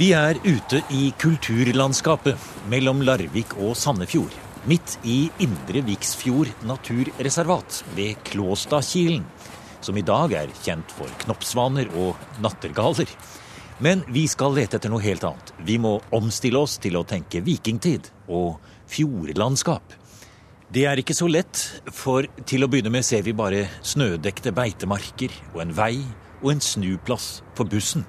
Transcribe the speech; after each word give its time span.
Vi 0.00 0.14
er 0.16 0.38
ute 0.48 0.78
i 0.96 1.10
kulturlandskapet 1.20 2.44
mellom 2.72 3.02
Larvik 3.04 3.50
og 3.60 3.74
Sandefjord. 3.76 4.32
Midt 4.64 4.94
i 5.04 5.26
Indre 5.44 5.82
Viksfjord 5.84 6.48
naturreservat 6.64 7.82
ved 7.92 8.22
Klåstadkilen, 8.24 9.26
som 9.84 9.98
i 10.00 10.04
dag 10.08 10.32
er 10.38 10.54
kjent 10.62 10.94
for 10.96 11.12
knoppsvaner 11.26 11.90
og 12.00 12.16
nattergaler. 12.40 13.12
Men 13.84 14.00
vi 14.08 14.22
skal 14.32 14.56
lete 14.56 14.78
etter 14.78 14.88
noe 14.88 15.04
helt 15.04 15.26
annet. 15.28 15.52
Vi 15.68 15.76
må 15.76 15.98
omstille 16.16 16.62
oss 16.64 16.78
til 16.80 16.96
å 16.96 17.04
tenke 17.04 17.42
vikingtid 17.44 18.08
og 18.32 18.56
fjordlandskap. 18.88 19.84
Det 20.72 20.86
er 20.88 21.02
ikke 21.02 21.18
så 21.18 21.28
lett, 21.28 21.60
for 21.92 22.24
til 22.48 22.64
å 22.64 22.70
begynne 22.72 22.94
med 22.96 23.04
ser 23.04 23.28
vi 23.28 23.36
bare 23.36 23.66
snødekte 23.84 24.56
beitemarker 24.56 25.36
og 25.52 25.60
en 25.66 25.76
vei 25.76 25.98
og 26.40 26.54
en 26.54 26.64
snuplass 26.64 27.42
for 27.52 27.68
bussen. 27.68 28.08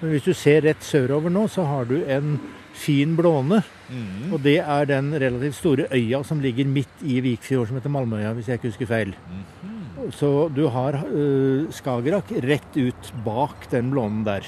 Men 0.00 0.14
hvis 0.14 0.24
du 0.24 0.32
ser 0.36 0.64
rett 0.64 0.84
sørover 0.84 1.32
nå, 1.32 1.44
så 1.52 1.66
har 1.68 1.88
du 1.90 1.98
en 2.08 2.38
fin 2.80 3.12
blåne. 3.18 3.60
Mm. 3.90 4.32
Og 4.32 4.40
det 4.44 4.58
er 4.62 4.88
den 4.88 5.12
relativt 5.20 5.58
store 5.58 5.88
øya 5.92 6.22
som 6.24 6.40
ligger 6.40 6.68
midt 6.68 7.04
i 7.04 7.20
Vikfjord, 7.24 7.68
som 7.68 7.76
heter 7.80 7.92
Malmøya, 7.92 8.32
hvis 8.36 8.48
jeg 8.48 8.60
ikke 8.60 8.72
husker 8.72 8.90
feil. 8.90 9.14
Mm. 9.28 10.10
Så 10.16 10.48
du 10.56 10.64
har 10.72 11.02
uh, 11.04 11.68
Skagerrak 11.74 12.32
rett 12.46 12.80
ut 12.80 13.12
bak 13.26 13.68
den 13.72 13.92
blånen 13.92 14.24
der. 14.24 14.46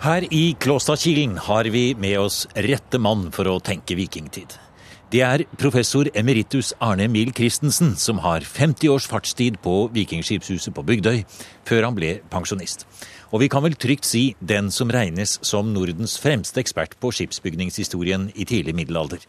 Her 0.00 0.24
i 0.32 0.54
Klåstadkilen 0.60 1.36
har 1.48 1.68
vi 1.72 1.90
med 2.00 2.18
oss 2.20 2.46
rette 2.56 3.00
mann 3.00 3.28
for 3.36 3.48
å 3.48 3.58
tenke 3.64 3.96
vikingtid. 3.98 4.56
Det 5.10 5.24
er 5.26 5.42
professor 5.58 6.06
emeritus 6.14 6.68
Arne 6.78 7.08
Emil 7.08 7.32
Christensen 7.34 7.96
som 7.98 8.20
har 8.22 8.44
50 8.46 8.92
års 8.92 9.08
fartstid 9.10 9.56
på 9.58 9.88
Vikingskipshuset 9.90 10.70
på 10.76 10.84
Bygdøy, 10.86 11.24
før 11.66 11.88
han 11.88 11.96
ble 11.96 12.12
pensjonist. 12.30 12.84
Og 13.34 13.42
vi 13.42 13.48
kan 13.50 13.64
vel 13.64 13.74
trygt 13.74 14.06
si 14.06 14.36
den 14.38 14.68
som 14.70 14.92
regnes 14.94 15.40
som 15.42 15.72
Nordens 15.74 16.14
fremste 16.22 16.62
ekspert 16.62 16.94
på 17.02 17.10
skipsbygningshistorien 17.10 18.28
i 18.36 18.46
tidlig 18.46 18.76
middelalder. 18.78 19.24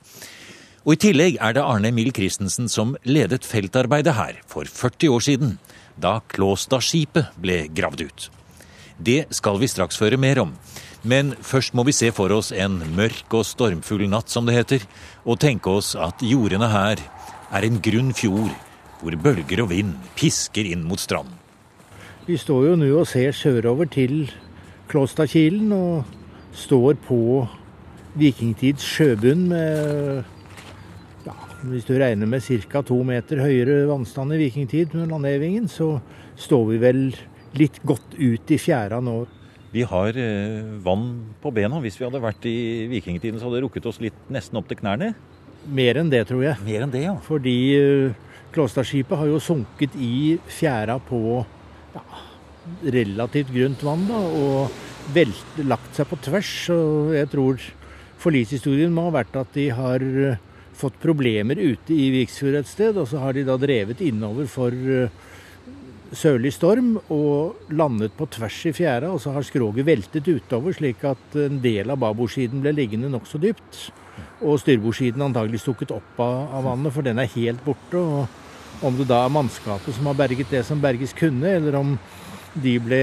Og 0.85 0.93
i 0.93 1.01
tillegg 1.01 1.41
er 1.41 1.57
det 1.57 1.65
Arne 1.65 1.89
Emil 1.89 2.13
Christensen 2.13 2.69
som 2.69 2.93
ledet 3.01 3.41
feltarbeidet 3.41 4.13
her 4.19 4.37
for 4.45 4.69
40 4.69 5.15
år 5.17 5.25
siden, 5.31 5.57
da 5.97 6.19
Klåstadskipet 6.29 7.33
ble 7.41 7.63
gravd 7.73 8.05
ut. 8.05 8.29
Det 9.01 9.23
skal 9.33 9.57
vi 9.57 9.69
straks 9.69 9.97
føre 9.97 10.21
mer 10.21 10.45
om. 10.45 10.53
Men 11.01 11.33
først 11.41 11.73
må 11.73 11.85
vi 11.87 11.95
se 11.97 12.11
for 12.13 12.29
oss 12.35 12.51
en 12.53 12.77
mørk 12.93 13.33
og 13.33 13.45
stormfull 13.49 14.05
natt, 14.09 14.29
som 14.29 14.45
det 14.45 14.57
heter, 14.59 14.83
og 15.25 15.39
tenke 15.41 15.71
oss 15.73 15.95
at 15.97 16.21
jordene 16.21 16.69
her 16.69 17.01
er 17.51 17.65
en 17.65 17.79
grunn 17.81 18.11
fjord, 18.13 18.53
hvor 19.01 19.17
bølger 19.17 19.63
og 19.63 19.71
vind 19.71 19.95
pisker 20.17 20.67
inn 20.69 20.85
mot 20.85 21.01
stranden. 21.01 21.33
Vi 22.27 22.37
står 22.37 22.67
jo 22.69 22.75
nå 22.77 22.91
og 22.99 23.07
ser 23.09 23.33
sørover 23.33 23.89
til 23.89 24.27
Klåstadkilen 24.91 25.71
og 25.73 26.05
står 26.53 26.99
på 27.07 27.17
vikingtids 28.19 28.85
sjøbunn 28.85 29.47
med 29.49 30.21
ja, 31.25 31.35
Hvis 31.65 31.87
du 31.87 31.95
regner 31.97 32.29
med 32.29 32.45
ca. 32.45 32.83
to 32.85 33.01
meter 33.07 33.41
høyere 33.41 33.87
vannstand 33.89 34.35
i 34.35 34.41
vikingtid 34.43 34.93
med 34.93 35.09
landhevingen, 35.09 35.67
så 35.67 35.95
står 36.37 36.65
vi 36.69 36.81
vel 36.81 37.03
litt 37.57 37.81
godt 37.87 38.19
ut 38.19 38.53
i 38.53 38.59
fjæra 38.61 39.01
nå. 39.01 39.25
Vi 39.71 39.85
har 39.87 40.17
eh, 40.19 40.63
vann 40.83 41.05
på 41.41 41.51
bena. 41.55 41.79
Hvis 41.79 41.95
vi 41.99 42.03
hadde 42.03 42.19
vært 42.23 42.43
i 42.49 42.87
vikingtiden, 42.91 43.39
så 43.39 43.47
hadde 43.47 43.61
det 43.61 43.63
rukket 43.65 43.87
oss 43.87 44.01
litt 44.03 44.17
nesten 44.31 44.59
opp 44.59 44.67
til 44.67 44.81
knærne. 44.81 45.13
Mer 45.71 46.01
enn 46.01 46.11
det, 46.11 46.25
tror 46.27 46.43
jeg. 46.43 46.59
Mer 46.65 46.83
enn 46.83 46.91
det, 46.91 47.05
ja. 47.05 47.15
Fordi 47.23 47.55
uh, 47.79 48.35
Klåstadskipet 48.51 49.15
har 49.21 49.29
jo 49.31 49.39
sunket 49.39 49.95
i 49.95 50.35
fjæra 50.51 50.97
på 51.07 51.21
ja, 51.95 52.03
relativt 52.97 53.53
grunt 53.55 53.85
vann, 53.87 54.03
da, 54.09 54.19
og 54.19 55.13
velt, 55.15 55.59
lagt 55.63 55.95
seg 55.95 56.09
på 56.09 56.19
tvers. 56.27 56.53
Og 56.75 57.15
jeg 57.15 57.31
tror 57.31 57.67
forlishistorien 58.21 58.91
må 58.91 59.07
ha 59.07 59.15
vært 59.21 59.39
at 59.39 59.55
de 59.55 59.69
har 59.77 60.03
uh, 60.03 60.47
fått 60.75 60.99
problemer 60.99 61.55
ute 61.61 61.95
i 61.95 62.11
Viksfjord 62.17 62.59
et 62.59 62.67
sted, 62.67 62.99
og 62.99 63.07
så 63.07 63.23
har 63.23 63.39
de 63.39 63.47
da 63.47 63.55
drevet 63.61 64.03
innover 64.03 64.51
for 64.51 64.75
sørlig 66.11 66.51
storm 66.55 66.95
og 67.13 67.71
landet 67.71 68.13
på 68.17 68.27
tvers 68.31 68.57
i 68.67 68.73
fjæra, 68.75 69.11
og 69.13 69.21
så 69.23 69.33
har 69.35 69.45
skroget 69.47 69.87
veltet 69.87 70.27
utover, 70.27 70.75
slik 70.75 71.03
at 71.07 71.37
en 71.39 71.59
del 71.63 71.91
av 71.91 72.01
babordsiden 72.03 72.63
ble 72.63 72.73
liggende 72.75 73.11
nokså 73.11 73.39
dypt. 73.41 73.87
Og 74.41 74.59
styrbordsiden 74.61 75.23
antagelig 75.23 75.61
stukket 75.63 75.93
opp 75.95 76.19
av 76.23 76.65
vannet, 76.65 76.93
for 76.93 77.05
den 77.05 77.21
er 77.21 77.31
helt 77.35 77.61
borte. 77.65 77.97
og 77.97 78.83
Om 78.85 78.97
det 78.97 79.07
da 79.11 79.23
er 79.25 79.33
mannskapet 79.33 79.95
som 79.95 80.09
har 80.09 80.17
berget 80.19 80.51
det 80.51 80.65
som 80.67 80.81
berges 80.81 81.13
kunne, 81.13 81.47
eller 81.47 81.77
om 81.79 81.95
de 82.51 82.73
ble 82.83 82.99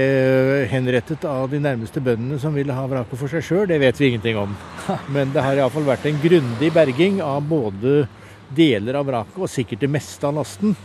henrettet 0.69 1.23
av 1.25 1.47
de 1.49 1.57
nærmeste 1.61 2.01
bøndene 2.05 2.37
som 2.41 2.53
ville 2.53 2.75
ha 2.75 2.83
vraket 2.85 3.17
for 3.17 3.31
seg 3.31 3.41
sjøl, 3.45 3.65
det 3.71 3.79
vet 3.81 3.97
vi 3.97 4.11
ingenting 4.11 4.37
om. 4.37 4.53
Men 5.15 5.33
det 5.33 5.41
har 5.41 5.57
iallfall 5.57 5.87
vært 5.87 6.05
en 6.05 6.21
grundig 6.21 6.69
berging 6.75 7.17
av 7.25 7.41
både 7.49 8.03
deler 8.53 8.99
av 8.99 9.09
vraket 9.09 9.41
og 9.41 9.49
sikkert 9.49 9.81
det 9.81 9.89
meste 9.89 10.29
av 10.29 10.37
lasten. 10.37 10.75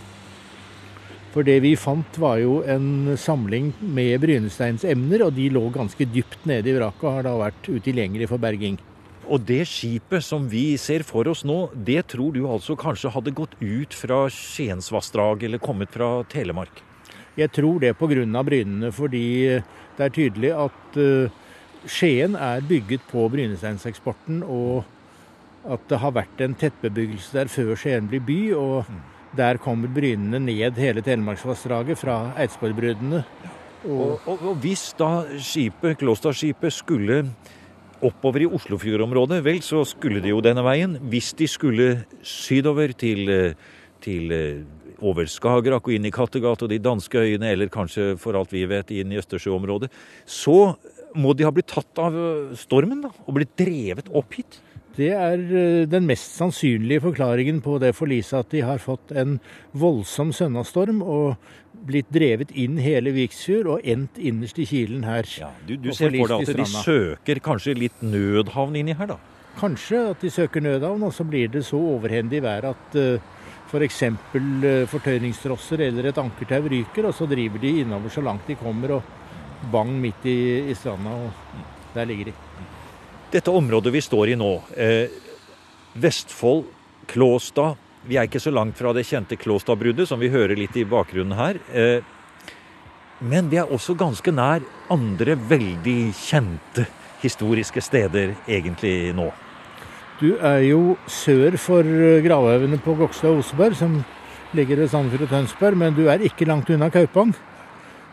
For 1.34 1.42
det 1.42 1.56
vi 1.64 1.72
fant 1.74 2.18
var 2.22 2.38
jo 2.38 2.60
en 2.62 3.16
samling 3.18 3.72
med 3.82 4.20
brynesteinsemner, 4.22 5.24
og 5.26 5.34
de 5.34 5.48
lå 5.50 5.64
ganske 5.74 6.06
dypt 6.06 6.44
nede 6.46 6.70
i 6.70 6.74
vraket 6.76 7.08
og 7.08 7.16
har 7.16 7.24
da 7.26 7.32
vært 7.40 7.66
utilgjengelig 7.66 8.28
for 8.30 8.38
berging. 8.38 8.76
Og 9.26 9.42
det 9.48 9.64
skipet 9.66 10.22
som 10.22 10.44
vi 10.46 10.76
ser 10.78 11.02
for 11.02 11.26
oss 11.26 11.42
nå, 11.48 11.72
det 11.74 12.04
tror 12.12 12.36
du 12.36 12.44
altså 12.46 12.76
kanskje 12.78 13.10
hadde 13.10 13.34
gått 13.34 13.56
ut 13.58 13.96
fra 13.98 14.28
Skiensvassdraget 14.30 15.48
eller 15.48 15.62
kommet 15.64 15.90
fra 15.90 16.20
Telemark? 16.30 16.84
Jeg 17.34 17.50
tror 17.50 17.80
det 17.82 17.96
pga. 17.98 18.42
brynene, 18.46 18.92
fordi 18.92 19.58
det 19.96 20.04
er 20.06 20.14
tydelig 20.14 20.52
at 20.54 20.98
uh, 21.02 21.30
Skien 21.84 22.36
er 22.36 22.62
bygget 22.62 23.02
på 23.10 23.26
brynesteinseksporten, 23.28 24.44
og 24.46 24.84
at 25.66 25.82
det 25.90 25.98
har 25.98 26.14
vært 26.14 26.40
en 26.40 26.54
tettbebyggelse 26.54 27.34
der 27.34 27.50
før 27.50 27.74
Skien 27.74 28.06
blir 28.06 28.22
by. 28.22 28.54
og 28.54 28.84
der 29.36 29.58
kommer 29.62 29.90
brynene 29.92 30.40
ned 30.42 30.78
hele 30.80 31.02
Telemarksvassdraget 31.04 32.00
fra 32.00 32.18
Eidsborgbruddene. 32.40 33.24
Og, 33.84 34.20
og, 34.24 34.38
og 34.38 34.62
hvis 34.62 34.92
da 34.96 35.26
skipet, 35.36 35.98
Klåstadskipet 36.00 36.72
skulle 36.72 37.18
oppover 38.04 38.44
i 38.44 38.48
Oslofjordområdet, 38.48 39.42
vel, 39.44 39.60
så 39.64 39.82
skulle 39.88 40.22
de 40.24 40.32
jo 40.32 40.40
denne 40.44 40.64
veien. 40.64 40.96
Hvis 41.12 41.32
de 41.36 41.48
skulle 41.48 41.88
sydover 42.24 42.94
til, 42.96 43.54
til 44.04 44.34
eh, 44.34 44.64
over 45.04 45.28
Skagerrak 45.30 45.88
og 45.88 45.96
inn 45.96 46.08
i 46.08 46.12
Kattegat 46.14 46.64
og 46.64 46.72
de 46.72 46.80
danske 46.82 47.20
øyene, 47.20 47.52
eller 47.52 47.72
kanskje 47.72 48.14
for 48.20 48.36
alt 48.38 48.52
vi 48.54 48.64
vet 48.70 48.92
inn 48.94 49.12
i 49.12 49.20
Østersjøområdet, 49.20 49.90
så 50.26 50.74
må 51.14 51.34
de 51.36 51.46
ha 51.46 51.52
blitt 51.54 51.70
tatt 51.72 52.02
av 52.02 52.16
eh, 52.18 52.54
stormen 52.58 53.04
da, 53.04 53.12
og 53.24 53.36
blitt 53.38 53.54
drevet 53.60 54.10
opp 54.12 54.38
hit. 54.38 54.60
Det 54.94 55.10
er 55.10 55.41
eh, 55.43 55.82
den 55.91 56.06
mest 56.06 56.37
sannsynlige 56.38 57.03
forklaringen 57.09 57.60
på 57.65 57.81
det 57.82 57.94
forliset 57.99 58.44
at 58.44 58.53
de 58.55 58.62
har 58.62 58.82
fått 58.82 59.10
en 59.19 59.41
voldsom 59.75 60.31
sønnastorm 60.34 61.03
og 61.03 61.34
blitt 61.84 62.12
drevet 62.15 62.53
inn 62.55 62.78
hele 62.78 63.10
Viksfjord 63.16 63.72
og 63.75 63.88
endt 63.91 64.21
innerst 64.22 64.60
i 64.62 64.69
kilen 64.71 65.03
her. 65.06 65.27
Ja, 65.41 65.50
du 65.66 65.75
du 65.75 65.91
ser 65.93 66.15
for 66.15 66.37
deg 66.37 66.47
at 66.47 66.60
de 66.62 66.69
søker 66.71 67.43
kanskje 67.43 67.75
litt 67.78 68.05
nødhavn 68.06 68.78
inni 68.78 68.94
her, 68.94 69.16
da? 69.16 69.19
Kanskje 69.59 70.00
at 70.12 70.22
de 70.22 70.31
søker 70.34 70.62
nødhavn, 70.62 71.03
og 71.06 71.12
så 71.15 71.26
blir 71.26 71.50
det 71.50 71.65
så 71.66 71.78
overhendig 71.78 72.41
vær 72.43 72.71
at 72.72 72.97
uh, 72.99 73.34
f.eks. 73.71 74.00
For 74.32 74.88
fortøyningstrosser 74.94 75.84
eller 75.88 76.11
et 76.11 76.19
ankertau 76.22 76.66
ryker, 76.71 77.11
og 77.11 77.15
så 77.15 77.28
driver 77.31 77.62
de 77.62 77.76
innover 77.82 78.11
så 78.11 78.22
langt 78.25 78.50
de 78.50 78.59
kommer, 78.59 78.99
og 78.99 79.71
bang 79.75 79.94
midt 80.00 80.26
i, 80.31 80.38
i 80.71 80.75
stranda, 80.78 81.15
og 81.26 81.94
der 81.94 82.11
ligger 82.11 82.31
de. 82.31 82.37
Dette 83.34 83.50
området 83.50 83.90
vi 83.90 84.00
står 84.00 84.28
i 84.30 84.34
nå, 84.38 84.62
eh, 84.76 85.10
Vestfold, 85.98 86.68
Klåstad 87.10 87.74
Vi 88.06 88.16
er 88.16 88.28
ikke 88.28 88.40
så 88.40 88.52
langt 88.52 88.76
fra 88.78 88.92
det 88.92 89.02
kjente 89.08 89.36
Klåstadbruddet, 89.40 90.06
som 90.06 90.20
vi 90.20 90.28
hører 90.28 90.54
litt 90.54 90.76
i 90.76 90.84
bakgrunnen 90.84 91.34
her. 91.34 91.56
Eh, 91.72 92.04
men 93.24 93.48
vi 93.48 93.56
er 93.56 93.72
også 93.72 93.96
ganske 93.96 94.30
nær 94.30 94.62
andre 94.92 95.34
veldig 95.34 96.12
kjente 96.12 96.84
historiske 97.22 97.81
steder 97.81 98.34
egentlig 98.46 99.14
nå. 99.16 99.31
Du 100.20 100.37
er 100.37 100.60
jo 100.69 100.98
sør 101.08 101.56
for 101.58 101.80
uh, 101.80 102.20
gravhaugene 102.22 102.78
på 102.84 102.94
Gokstad 103.00 103.32
og 103.32 103.40
Oseberg, 103.40 103.75
som 103.75 103.96
ligger 104.54 104.84
ved 104.84 104.92
Sandefjord 104.92 105.25
og 105.26 105.32
Tønsberg, 105.32 105.80
men 105.80 105.96
du 105.96 106.04
er 106.12 106.22
ikke 106.22 106.46
langt 106.46 106.70
unna 106.70 106.90
Kaupang. 106.92 107.32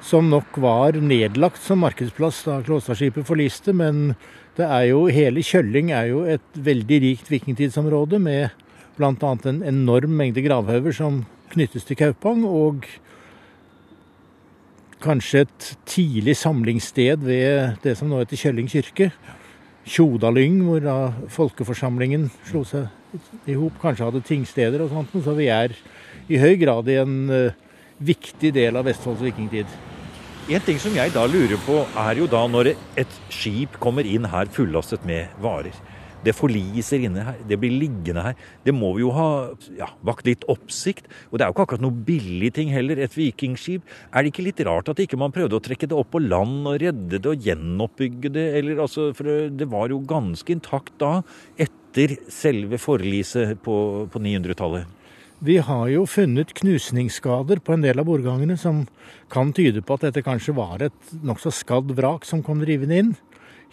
Som 0.01 0.31
nok 0.31 0.57
var 0.57 0.98
nedlagt 0.98 1.62
som 1.62 1.83
markedsplass 1.86 2.42
da 2.48 2.57
Klåstadskipet 2.65 3.27
forliste, 3.27 3.74
men 3.74 4.15
det 4.57 4.65
er 4.65 4.88
jo, 4.89 5.06
hele 5.13 5.44
Kjølling 5.45 5.92
er 5.95 6.09
jo 6.09 6.24
et 6.27 6.57
veldig 6.57 6.98
rikt 7.06 7.30
vikingtidsområde 7.31 8.19
med 8.19 8.50
bl.a. 8.98 9.31
en 9.50 9.62
enorm 9.63 10.18
mengde 10.18 10.44
gravhauger 10.44 10.95
som 10.95 11.21
knyttes 11.53 11.86
til 11.88 12.00
Kaupang, 12.00 12.44
og 12.48 12.88
kanskje 15.01 15.45
et 15.45 15.69
tidlig 15.89 16.36
samlingssted 16.39 17.24
ved 17.25 17.77
det 17.86 17.95
som 17.98 18.09
nå 18.12 18.21
heter 18.21 18.42
Kjølling 18.42 18.69
kirke. 18.71 19.12
Tjodalyng, 19.88 20.59
hvor 20.65 20.83
da 20.83 20.98
folkeforsamlingen 21.33 22.27
slo 22.50 22.65
seg 22.68 22.89
i 23.50 23.57
hop, 23.57 23.80
kanskje 23.81 24.07
hadde 24.07 24.25
tingsteder 24.25 24.83
og 24.83 24.92
sånt, 24.94 25.15
så 25.25 25.33
vi 25.38 25.50
er 25.51 25.74
i 26.31 26.42
høy 26.42 26.53
grad 26.62 26.89
i 26.92 27.00
en 27.01 27.15
eh, 27.33 27.57
viktig 28.01 28.53
del 28.56 28.77
av 28.77 28.86
Vestfolds 28.88 29.24
vikingtid. 29.25 29.90
En 30.51 30.63
ting 30.68 30.75
som 30.83 30.92
jeg 30.92 31.13
da 31.15 31.21
lurer 31.31 31.56
på, 31.63 31.77
er 31.95 32.18
jo 32.19 32.25
da 32.27 32.42
når 32.51 32.74
et 33.00 33.12
skip 33.31 33.77
kommer 33.80 34.03
inn 34.03 34.25
her 34.27 34.50
fullastet 34.51 35.06
med 35.07 35.31
varer. 35.39 35.77
Det 36.25 36.33
forliser 36.36 37.06
inne 37.07 37.24
her, 37.24 37.38
det 37.48 37.56
blir 37.62 37.71
liggende 37.71 38.25
her. 38.25 38.36
Det 38.68 38.74
må 38.75 38.89
jo 39.00 39.13
ha 39.15 39.30
ja, 39.77 39.88
vakt 40.03 40.27
litt 40.27 40.44
oppsikt. 40.51 41.07
Og 41.30 41.39
det 41.39 41.45
er 41.45 41.53
jo 41.53 41.56
ikke 41.56 41.65
akkurat 41.69 41.86
noe 41.86 42.03
billig 42.09 42.51
ting 42.59 42.74
heller, 42.75 43.00
et 43.00 43.15
vikingskip. 43.15 43.88
Er 44.12 44.25
det 44.27 44.33
ikke 44.33 44.48
litt 44.50 44.59
rart 44.68 44.92
at 44.92 45.00
ikke 45.00 45.21
man 45.21 45.31
prøvde 45.31 45.56
å 45.56 45.63
trekke 45.63 45.88
det 45.88 45.98
opp 45.98 46.12
på 46.12 46.25
land 46.25 46.68
og 46.68 46.81
redde 46.83 47.15
det 47.15 47.31
og 47.31 47.48
gjenoppbygge 47.48 48.36
det? 48.36 48.48
Eller, 48.59 48.83
altså, 48.83 49.13
for 49.15 49.48
det 49.56 49.71
var 49.71 49.95
jo 49.95 50.03
ganske 50.03 50.51
intakt 50.51 50.98
da, 51.00 51.21
etter 51.56 52.19
selve 52.27 52.75
forliset 52.81 53.56
på, 53.63 53.77
på 54.12 54.27
900-tallet. 54.27 55.00
Vi 55.41 55.55
har 55.57 55.88
jo 55.89 56.03
funnet 56.05 56.51
knusningsskader 56.53 57.63
på 57.65 57.73
en 57.73 57.81
del 57.81 57.97
av 57.97 58.05
bordgangene 58.05 58.53
som 58.61 58.83
kan 59.33 59.49
tyde 59.57 59.81
på 59.81 59.95
at 59.97 60.03
dette 60.05 60.21
kanskje 60.21 60.53
var 60.53 60.83
et 60.85 61.13
nokså 61.25 61.49
skadd 61.57 61.89
vrak 61.97 62.27
som 62.29 62.43
kom 62.45 62.61
drivende 62.61 62.99
inn. 63.01 63.15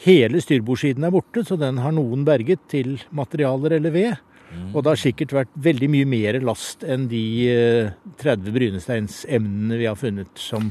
Hele 0.00 0.40
styrbordsiden 0.40 1.04
er 1.04 1.12
borte, 1.12 1.42
så 1.44 1.58
den 1.60 1.80
har 1.82 1.92
noen 1.92 2.24
berget 2.24 2.62
til 2.72 2.96
materialer 3.12 3.76
eller 3.76 3.92
ved. 3.92 4.16
Mm. 4.48 4.70
Og 4.72 4.80
det 4.80 4.92
har 4.94 5.00
sikkert 5.02 5.34
vært 5.36 5.58
veldig 5.68 5.90
mye 5.92 6.08
mer 6.08 6.38
last 6.40 6.86
enn 6.88 7.04
de 7.10 7.20
30 8.16 8.48
eh, 8.48 8.54
brynesteinsemnene 8.54 9.76
vi 9.76 9.90
har 9.90 9.98
funnet. 10.00 10.32
Som, 10.40 10.70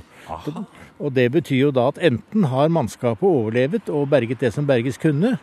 og 0.97 1.13
det 1.13 1.27
betyr 1.35 1.67
jo 1.67 1.75
da 1.77 1.91
at 1.91 2.01
enten 2.01 2.49
har 2.49 2.73
mannskapet 2.73 3.27
overlevet 3.27 3.93
og 3.93 4.09
berget 4.15 4.41
det 4.41 4.55
som 4.57 4.65
berges 4.65 4.97
kunne, 4.97 5.35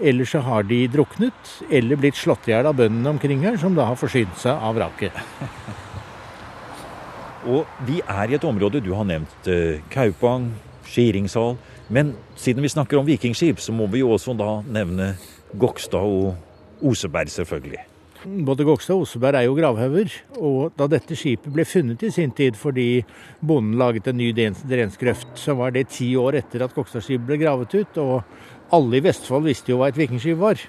eller 0.00 0.28
så 0.28 0.42
har 0.44 0.66
de 0.68 0.82
druknet 0.92 1.52
eller 1.70 1.96
blitt 2.00 2.18
slått 2.18 2.48
i 2.48 2.52
hjel 2.52 2.68
av 2.68 2.76
bøndene 2.76 3.14
omkring 3.14 3.44
her, 3.46 3.56
som 3.60 3.76
da 3.76 3.88
har 3.88 3.98
forsynt 4.00 4.36
seg 4.40 4.52
av 4.52 4.76
vraket. 4.76 5.16
Og 7.46 7.66
vi 7.86 8.00
er 8.02 8.30
i 8.30 8.36
et 8.36 8.44
område 8.46 8.82
du 8.82 8.92
har 8.96 9.06
nevnt 9.06 9.50
eh, 9.50 9.82
Kaupang, 9.92 10.50
Skiringshall. 10.86 11.56
Men 11.88 12.16
siden 12.34 12.64
vi 12.64 12.72
snakker 12.72 12.98
om 12.98 13.06
vikingskip, 13.06 13.60
så 13.62 13.74
må 13.74 13.86
vi 13.92 14.02
jo 14.02 14.10
også 14.16 14.34
da 14.34 14.60
nevne 14.66 15.12
Gokstad 15.54 16.02
og 16.02 16.82
Oseberg, 16.82 17.30
selvfølgelig. 17.30 17.84
Både 18.26 18.64
Gokstad 18.66 18.96
og 18.96 19.04
Oseberg 19.04 19.38
er 19.38 19.46
jo 19.46 19.54
gravhauger. 19.54 20.10
Og 20.40 20.74
da 20.78 20.88
dette 20.90 21.14
skipet 21.18 21.52
ble 21.54 21.66
funnet 21.68 22.02
i 22.02 22.10
sin 22.10 22.32
tid 22.34 22.58
fordi 22.58 23.04
bonden 23.38 23.76
laget 23.78 24.10
en 24.10 24.18
ny 24.18 24.32
drensgrøft, 24.34 25.36
så 25.38 25.54
var 25.54 25.76
det 25.76 25.86
ti 25.94 26.10
år 26.18 26.40
etter 26.40 26.64
at 26.66 26.74
Gokstadskipet 26.74 27.28
ble 27.28 27.38
gravet 27.44 27.76
ut. 27.78 28.00
Og 28.02 28.24
alle 28.74 28.98
i 28.98 29.04
Vestfold 29.04 29.46
visste 29.46 29.72
jo 29.72 29.80
hva 29.80 29.90
et 29.90 29.98
vikingskip 29.98 30.38
var. 30.40 30.60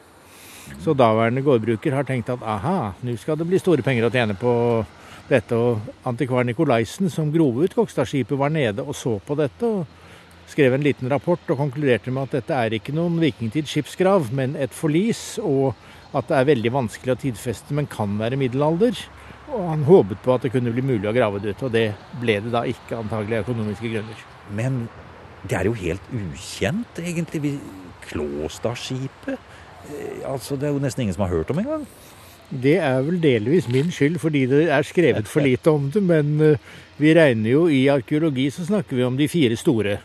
Så 0.84 0.94
daværende 0.98 1.42
gårdbruker 1.46 1.96
har 1.96 2.06
tenkt 2.08 2.30
at 2.30 2.44
aha, 2.44 2.94
nå 3.02 3.16
skal 3.18 3.40
det 3.40 3.48
bli 3.48 3.60
store 3.62 3.86
penger 3.86 4.08
å 4.08 4.14
tjene 4.14 4.36
på 4.38 4.52
dette. 5.30 5.56
Og 5.56 6.08
antikvar 6.08 6.46
Nikolaisen, 6.48 7.10
som 7.14 7.32
grov 7.34 7.64
ut 7.64 7.78
Kokstadskipet, 7.78 8.38
var 8.38 8.52
nede 8.54 8.84
og 8.84 8.96
så 8.96 9.18
på 9.24 9.38
dette. 9.40 9.66
og 9.66 9.86
skrev 10.48 10.74
en 10.74 10.84
liten 10.84 11.10
rapport 11.12 11.50
og 11.52 11.60
konkluderte 11.60 12.12
med 12.14 12.28
at 12.28 12.38
dette 12.40 12.56
er 12.56 12.78
ikke 12.78 12.96
noen 12.96 13.20
vikingtidsskipsgrav, 13.20 14.30
men 14.36 14.56
et 14.56 14.74
forlis, 14.74 15.40
og 15.44 15.76
at 16.16 16.30
det 16.30 16.38
er 16.38 16.48
veldig 16.54 16.72
vanskelig 16.72 17.14
å 17.14 17.20
tidfeste, 17.20 17.76
men 17.76 17.90
kan 17.92 18.16
være 18.20 18.40
middelalder. 18.40 18.96
Og 19.52 19.66
han 19.72 19.84
håpet 19.88 20.24
på 20.24 20.36
at 20.36 20.46
det 20.46 20.54
kunne 20.56 20.72
bli 20.76 20.86
mulig 20.86 21.08
å 21.10 21.16
grave 21.16 21.42
det 21.44 21.56
ut, 21.56 21.68
og 21.68 21.76
det 21.76 21.90
ble 22.22 22.40
det 22.44 22.54
da 22.56 22.64
ikke, 22.68 23.02
antagelig 23.02 23.42
av 23.42 23.48
økonomiske 23.48 23.92
grunner. 23.92 24.24
Men 24.56 24.86
det 25.46 25.58
er 25.58 25.70
jo 25.70 25.76
helt 25.78 26.12
ukjent, 26.14 27.00
egentlig. 27.00 27.58
Klåstadskipet? 28.08 29.38
Eh, 29.88 30.22
altså, 30.26 30.56
det 30.56 30.70
er 30.70 30.76
jo 30.76 30.84
nesten 30.84 31.06
ingen 31.06 31.16
som 31.16 31.28
har 31.28 31.36
hørt 31.36 31.52
om 31.54 31.60
engang. 31.62 31.88
Det 32.48 32.78
er 32.80 33.02
vel 33.04 33.20
delvis 33.22 33.68
min 33.68 33.92
skyld, 33.92 34.20
fordi 34.24 34.46
det 34.48 34.70
er 34.72 34.86
skrevet 34.88 35.28
for 35.28 35.44
lite 35.44 35.72
om 35.72 35.90
det. 35.92 36.04
Men 36.04 36.40
eh, 36.42 36.70
vi 36.98 37.14
regner 37.14 37.52
jo 37.52 37.66
i 37.68 37.88
arkeologi 37.92 38.50
så 38.52 38.66
snakker 38.66 38.98
vi 38.98 39.04
om 39.04 39.18
de 39.20 39.28
fire 39.28 39.56
store. 39.60 40.00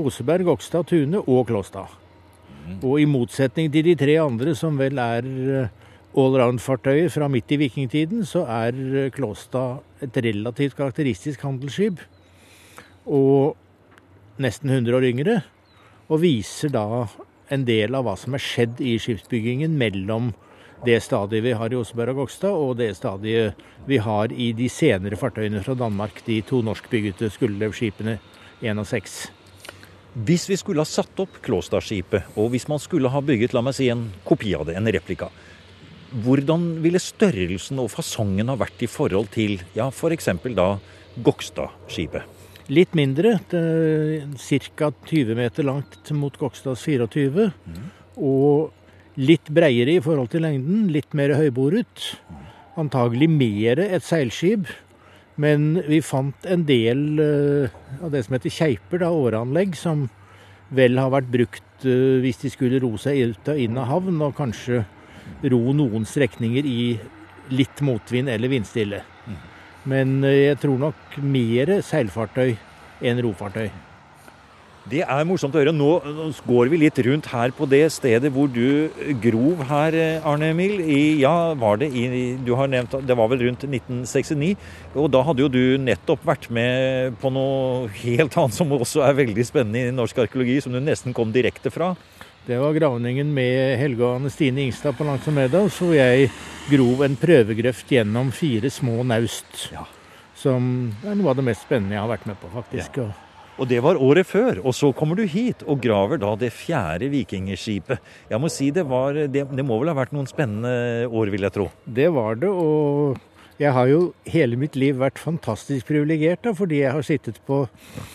Oseberg, 0.00 0.48
Okstad, 0.48 0.86
Tune 0.88 1.20
og 1.20 1.46
Klåstad. 1.50 1.98
Og 2.86 3.00
i 3.02 3.08
motsetning 3.08 3.70
til 3.72 3.84
de 3.84 3.96
tre 3.98 4.14
andre, 4.22 4.54
som 4.54 4.78
vel 4.78 4.98
er 5.02 5.26
eh, 5.26 5.72
allround-fartøyer 6.16 7.10
fra 7.10 7.28
midt 7.28 7.50
i 7.50 7.58
vikingtiden, 7.66 8.24
så 8.26 8.46
er 8.46 9.10
Klåstad 9.14 9.82
et 10.02 10.16
relativt 10.24 10.78
karakteristisk 10.78 11.42
handelsskip. 11.42 12.00
Og 13.06 13.56
nesten 14.40 14.72
100 14.72 14.96
år 14.96 15.08
yngre. 15.10 15.40
Og 16.10 16.22
viser 16.24 16.72
da 16.74 17.06
en 17.50 17.66
del 17.66 17.96
av 17.98 18.06
hva 18.06 18.16
som 18.18 18.34
er 18.34 18.42
skjedd 18.42 18.80
i 18.82 18.96
skipsbyggingen 19.02 19.74
mellom 19.78 20.32
det 20.86 20.96
stadiet 21.04 21.44
vi 21.44 21.52
har 21.56 21.72
i 21.72 21.76
Oseberg 21.76 22.14
og 22.14 22.22
Gokstad, 22.22 22.56
og 22.56 22.78
det 22.80 22.94
stadiet 22.96 23.58
vi 23.88 23.98
har 24.00 24.32
i 24.32 24.50
de 24.56 24.68
senere 24.72 25.18
fartøyene 25.20 25.60
fra 25.64 25.76
Danmark, 25.76 26.22
de 26.24 26.40
to 26.46 26.62
norskbyggede 26.64 27.28
skulderlevskipene 27.34 28.16
1 28.62 28.80
og 28.80 28.88
6. 28.88 29.18
Hvis 30.26 30.48
vi 30.50 30.56
skulle 30.58 30.82
ha 30.82 30.88
satt 30.88 31.20
opp 31.22 31.36
Klåstadskipet, 31.44 32.32
og 32.34 32.50
hvis 32.54 32.66
man 32.70 32.80
skulle 32.82 33.12
ha 33.12 33.20
bygget 33.22 33.54
la 33.54 33.62
meg 33.62 33.76
si, 33.76 33.90
en 33.92 34.08
kopi 34.26 34.56
av 34.56 34.66
det, 34.66 34.78
en 34.78 34.88
replika, 34.90 35.28
hvordan 36.24 36.80
ville 36.82 36.98
størrelsen 36.98 37.78
og 37.78 37.92
fasongen 37.92 38.50
ha 38.50 38.58
vært 38.58 38.82
i 38.82 38.90
forhold 38.90 39.30
til 39.36 39.60
ja, 39.76 39.86
f.eks. 39.92 40.32
da 40.56 40.72
Gokstadskipet? 41.22 42.39
Litt 42.70 42.92
mindre, 42.94 43.38
ca. 43.50 44.90
20 45.10 45.34
meter 45.34 45.66
langt 45.66 46.10
mot 46.14 46.36
Gokstads 46.38 46.84
24. 46.86 47.48
Mm. 47.50 47.88
Og 48.22 49.18
litt 49.18 49.50
breiere 49.50 49.96
i 49.96 50.04
forhold 50.04 50.30
til 50.30 50.44
lengden, 50.46 50.86
litt 50.94 51.16
mer 51.18 51.34
høyboret. 51.34 52.04
Antagelig 52.78 53.26
mer 53.32 53.82
et 53.82 54.06
seilskip. 54.06 54.70
Men 55.40 55.80
vi 55.88 55.98
fant 56.04 56.46
en 56.46 56.62
del 56.68 57.02
uh, 57.18 57.76
av 58.04 58.10
det 58.12 58.22
som 58.26 58.36
heter 58.36 58.54
keiper, 58.54 59.02
da, 59.02 59.10
åreanlegg, 59.10 59.74
som 59.78 60.06
vel 60.70 61.00
har 61.00 61.10
vært 61.14 61.30
brukt 61.32 61.86
uh, 61.88 62.20
hvis 62.22 62.42
de 62.44 62.52
skulle 62.52 62.80
ro 62.82 62.92
seg 63.00 63.32
ut 63.32 63.50
og 63.50 63.62
inn 63.62 63.78
av 63.80 63.88
havn, 63.90 64.20
og 64.22 64.36
kanskje 64.38 64.84
ro 65.50 65.62
noen 65.74 66.06
strekninger 66.06 66.66
i 66.68 66.82
litt 67.50 67.82
motvind 67.82 68.30
eller 68.30 68.52
vindstille. 68.52 69.02
Men 69.88 70.18
uh, 70.24 70.32
jeg 70.32 70.58
tror 70.62 70.80
nok 70.88 71.20
mer 71.22 71.78
seilfartøy 71.86 72.56
enn 73.00 73.22
rofartøy. 73.24 73.70
Det 74.90 75.02
er 75.04 75.26
morsomt 75.28 75.54
å 75.54 75.60
høre. 75.60 75.74
Nå, 75.76 75.88
går 76.48 76.70
vi 76.72 76.78
litt 76.80 76.98
rundt 77.04 77.28
her 77.30 77.52
på 77.54 77.66
det 77.68 77.82
stedet 77.92 78.30
hvor 78.32 78.48
du 78.50 78.88
grov 79.22 79.60
her, 79.68 79.96
Arne 80.26 80.48
Emil. 80.54 80.80
I, 80.80 81.20
ja, 81.20 81.52
var 81.58 81.78
det 81.82 81.90
i 81.92 82.06
Du 82.40 82.54
har 82.58 82.70
nevnt 82.70 82.96
Det 83.06 83.16
var 83.16 83.28
vel 83.30 83.44
rundt 83.44 83.66
1969. 83.68 84.54
Og 84.96 85.10
da 85.12 85.22
hadde 85.26 85.44
jo 85.44 85.50
du 85.52 85.62
nettopp 85.84 86.24
vært 86.26 86.48
med 86.50 87.20
på 87.20 87.30
noe 87.34 87.90
helt 88.00 88.38
annet 88.40 88.56
som 88.56 88.72
også 88.72 89.04
er 89.04 89.20
veldig 89.20 89.46
spennende 89.46 89.84
i 89.84 89.94
norsk 89.94 90.24
arkeologi, 90.24 90.58
som 90.64 90.72
du 90.74 90.80
nesten 90.82 91.14
kom 91.16 91.30
direkte 91.34 91.70
fra. 91.70 91.92
Det 92.50 92.58
var 92.58 92.72
gravningen 92.74 93.28
med 93.30 93.76
Helge 93.78 94.02
og 94.02 94.16
Anne 94.16 94.30
Stine 94.34 94.64
Ingstad 94.64 94.96
på 94.98 95.04
Langsomedal, 95.06 95.68
så 95.70 95.92
jeg 95.94 96.32
grov 96.66 97.04
en 97.06 97.14
prøvegrøft 97.14 97.92
gjennom 97.94 98.32
fire 98.34 98.66
små 98.74 99.04
naust. 99.06 99.68
Ja. 99.70 99.84
Som 100.34 100.64
er 101.06 101.14
noe 101.14 101.30
av 101.30 101.38
det 101.38 101.44
mest 101.46 101.62
spennende 101.62 101.94
jeg 101.94 102.02
har 102.02 102.10
vært 102.10 102.26
med 102.26 102.40
på, 102.42 102.50
faktisk. 102.50 102.98
Ja. 102.98 103.06
Og 103.54 103.70
det 103.70 103.78
var 103.84 104.00
året 104.02 104.26
før. 104.26 104.58
Og 104.64 104.74
så 104.74 104.90
kommer 104.98 105.20
du 105.20 105.22
hit 105.30 105.62
og 105.62 105.78
graver 105.84 106.18
da 106.18 106.32
det 106.40 106.50
fjerde 106.56 107.12
vikingskipet. 107.12 108.02
Jeg 108.32 108.42
må 108.42 108.50
si 108.50 108.72
det 108.74 108.82
var 108.88 109.14
det, 109.14 109.46
det, 109.46 109.66
må 109.68 109.78
vel 109.78 109.92
ha 109.92 109.98
vært 110.00 110.16
noen 110.16 110.26
spennende 110.26 111.06
år, 111.06 111.30
vil 111.30 111.46
jeg 111.46 111.54
tro? 111.54 111.68
Det 111.86 112.10
var 112.10 112.40
det. 112.40 112.50
Og 112.50 113.14
jeg 113.60 113.74
har 113.76 113.90
jo 113.90 114.00
hele 114.30 114.56
mitt 114.56 114.76
liv 114.80 114.96
vært 115.00 115.20
fantastisk 115.20 115.90
privilegert 115.90 116.48
fordi 116.56 116.80
jeg 116.80 116.94
har 116.96 117.04
sittet 117.04 117.40
på 117.44 117.62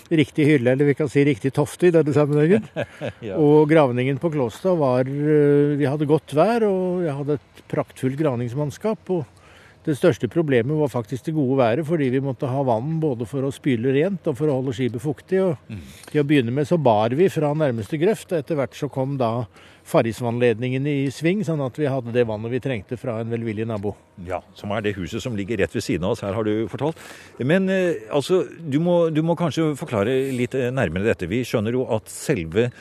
riktig 0.10 0.48
hylle, 0.50 0.74
eller 0.74 0.90
vi 0.90 0.96
kan 0.98 1.10
si 1.12 1.22
riktig 1.28 1.54
tofte 1.54 1.90
i 1.90 1.94
denne 1.94 2.16
sammenhengen. 2.16 2.66
ja. 3.28 3.38
Og 3.38 3.70
gravningen 3.70 4.18
på 4.22 4.32
Klåstad 4.34 4.80
var 4.80 5.06
eh, 5.06 5.76
Vi 5.78 5.86
hadde 5.86 6.10
godt 6.10 6.34
vær, 6.38 6.66
og 6.66 7.06
jeg 7.06 7.18
hadde 7.20 7.38
et 7.38 7.64
praktfullt 7.70 8.18
gravningsmannskap. 8.20 9.14
og 9.14 9.35
det 9.86 9.94
største 10.00 10.30
problemet 10.32 10.78
var 10.80 10.90
faktisk 10.90 11.28
det 11.28 11.36
gode 11.36 11.60
været, 11.60 11.86
fordi 11.86 12.10
vi 12.10 12.24
måtte 12.24 12.50
ha 12.50 12.64
vann 12.66 12.98
både 13.02 13.28
for 13.30 13.46
å 13.46 13.54
spyle 13.54 13.94
rent 13.94 14.26
og 14.26 14.40
for 14.40 14.50
å 14.50 14.58
holde 14.58 14.74
skipet 14.74 15.04
fuktig. 15.04 15.44
Og 15.44 15.70
mm. 15.70 15.86
Til 16.10 16.24
å 16.24 16.26
begynne 16.28 16.54
med 16.56 16.66
så 16.70 16.80
bar 16.82 17.14
vi 17.18 17.30
fra 17.30 17.54
nærmeste 17.54 18.00
grøft, 18.02 18.32
og 18.32 18.42
etter 18.42 18.58
hvert 18.58 18.78
så 18.78 18.90
kom 18.90 19.18
da 19.22 19.46
Farrisvannledningen 19.86 20.88
i 20.90 20.98
sving, 21.14 21.44
sånn 21.46 21.62
at 21.62 21.76
vi 21.78 21.86
hadde 21.86 22.10
det 22.16 22.24
vannet 22.26 22.50
vi 22.56 22.62
trengte 22.64 22.98
fra 22.98 23.20
en 23.22 23.30
velvillig 23.30 23.68
nabo. 23.70 23.94
Ja, 24.26 24.40
som 24.58 24.74
er 24.74 24.82
det 24.82 24.96
huset 24.98 25.22
som 25.22 25.38
ligger 25.38 25.62
rett 25.62 25.76
ved 25.78 25.86
siden 25.86 26.08
av 26.08 26.16
oss 26.16 26.26
her, 26.26 26.34
har 26.34 26.48
du 26.48 26.66
fortalt. 26.72 26.98
Men 27.38 27.70
eh, 27.70 28.08
altså, 28.10 28.42
du 28.58 28.80
må, 28.82 29.12
du 29.14 29.22
må 29.22 29.38
kanskje 29.38 29.76
forklare 29.78 30.18
litt 30.34 30.58
eh, 30.58 30.72
nærmere 30.74 31.06
dette. 31.12 31.30
Vi 31.30 31.44
skjønner 31.46 31.78
jo 31.78 31.86
at 31.94 32.10
selve 32.10 32.72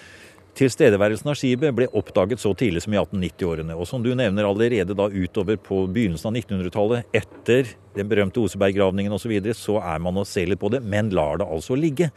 Tilstedeværelsen 0.54 1.32
av 1.32 1.34
skipet 1.34 1.74
ble 1.74 1.88
oppdaget 1.98 2.38
så 2.38 2.52
tidlig 2.54 2.84
som 2.84 2.94
i 2.94 2.98
1890-årene. 3.00 3.74
Og 3.74 3.88
som 3.90 4.02
du 4.04 4.12
nevner 4.14 4.46
allerede 4.46 4.94
da 4.94 5.08
utover 5.10 5.58
på 5.58 5.80
begynnelsen 5.90 6.30
av 6.30 6.36
1900-tallet, 6.38 7.08
etter 7.10 7.72
den 7.96 8.10
berømte 8.10 8.38
Oseberggravningen 8.38 9.10
osv., 9.16 9.24
så, 9.26 9.32
videre, 9.32 9.56
så 9.58 9.80
er 9.82 9.98
man 10.04 10.20
og 10.22 10.28
ser 10.30 10.46
litt 10.50 10.62
på 10.62 10.70
det, 10.70 10.78
men 10.86 11.10
lar 11.14 11.40
det 11.42 11.48
altså 11.50 11.74
ligge. 11.74 12.10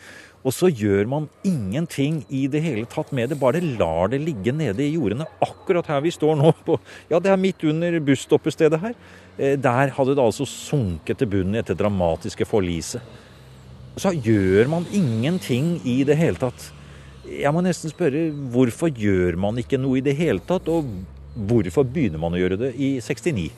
Og 0.46 0.54
så 0.54 0.70
gjør 0.70 1.10
man 1.10 1.26
ingenting 1.48 2.22
i 2.30 2.44
det 2.52 2.62
hele 2.62 2.86
tatt 2.92 3.10
med 3.16 3.34
det, 3.34 3.40
bare 3.42 3.64
lar 3.64 4.14
det 4.14 4.22
ligge 4.22 4.54
nede 4.54 4.86
i 4.86 4.94
jordene. 4.94 5.26
Akkurat 5.42 5.90
her 5.90 6.06
vi 6.06 6.14
står 6.14 6.38
nå, 6.38 6.54
på, 6.68 6.78
ja 7.10 7.18
det 7.24 7.34
er 7.34 7.42
midt 7.42 7.66
under 7.66 7.98
busstoppestedet 8.06 8.84
her. 8.86 8.98
Eh, 9.38 9.58
der 9.58 9.98
hadde 9.98 10.14
det 10.14 10.28
altså 10.30 10.46
sunket 10.46 11.24
til 11.24 11.34
bunnen 11.34 11.58
etter 11.58 11.78
dramatiske 11.78 12.46
forliset. 12.46 13.02
så 13.98 14.12
gjør 14.14 14.68
man 14.70 14.86
ingenting 14.94 15.80
i 15.82 16.04
det 16.06 16.20
hele 16.20 16.38
tatt. 16.38 16.77
Jeg 17.28 17.52
må 17.52 17.62
nesten 17.64 17.92
spørre 17.92 18.30
hvorfor 18.54 18.92
gjør 18.94 19.36
man 19.40 19.60
ikke 19.60 19.80
noe 19.82 20.00
i 20.00 20.06
det 20.06 20.16
hele 20.16 20.40
tatt, 20.48 20.70
og 20.72 20.88
hvorfor 21.48 21.84
begynner 21.84 22.22
man 22.22 22.36
å 22.36 22.40
gjøre 22.40 22.60
det 22.62 22.72
i 22.80 22.96
69? 23.04 23.50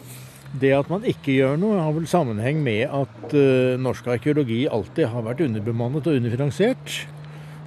Det 0.59 0.71
at 0.73 0.89
man 0.89 1.05
ikke 1.05 1.35
gjør 1.35 1.59
noe, 1.61 1.77
har 1.77 1.93
vel 1.93 2.07
sammenheng 2.09 2.63
med 2.65 2.87
at 2.89 3.35
uh, 3.37 3.77
norsk 3.77 4.07
arkeologi 4.09 4.63
alltid 4.65 5.11
har 5.11 5.25
vært 5.27 5.43
underbemannet 5.45 6.09
og 6.09 6.17
underfinansiert. 6.17 6.95